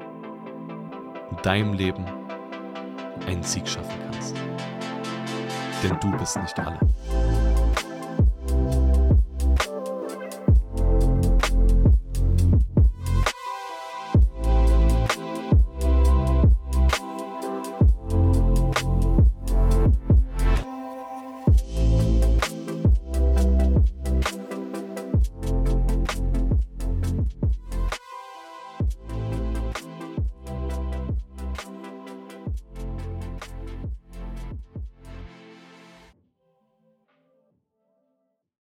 in 1.30 1.38
deinem 1.44 1.74
Leben 1.74 2.06
einen 3.28 3.44
Sieg 3.44 3.68
schaffen 3.68 4.00
kannst. 4.12 4.36
Denn 5.84 5.98
du 6.00 6.12
bist 6.18 6.38
nicht 6.38 6.60
alle. 6.60 6.80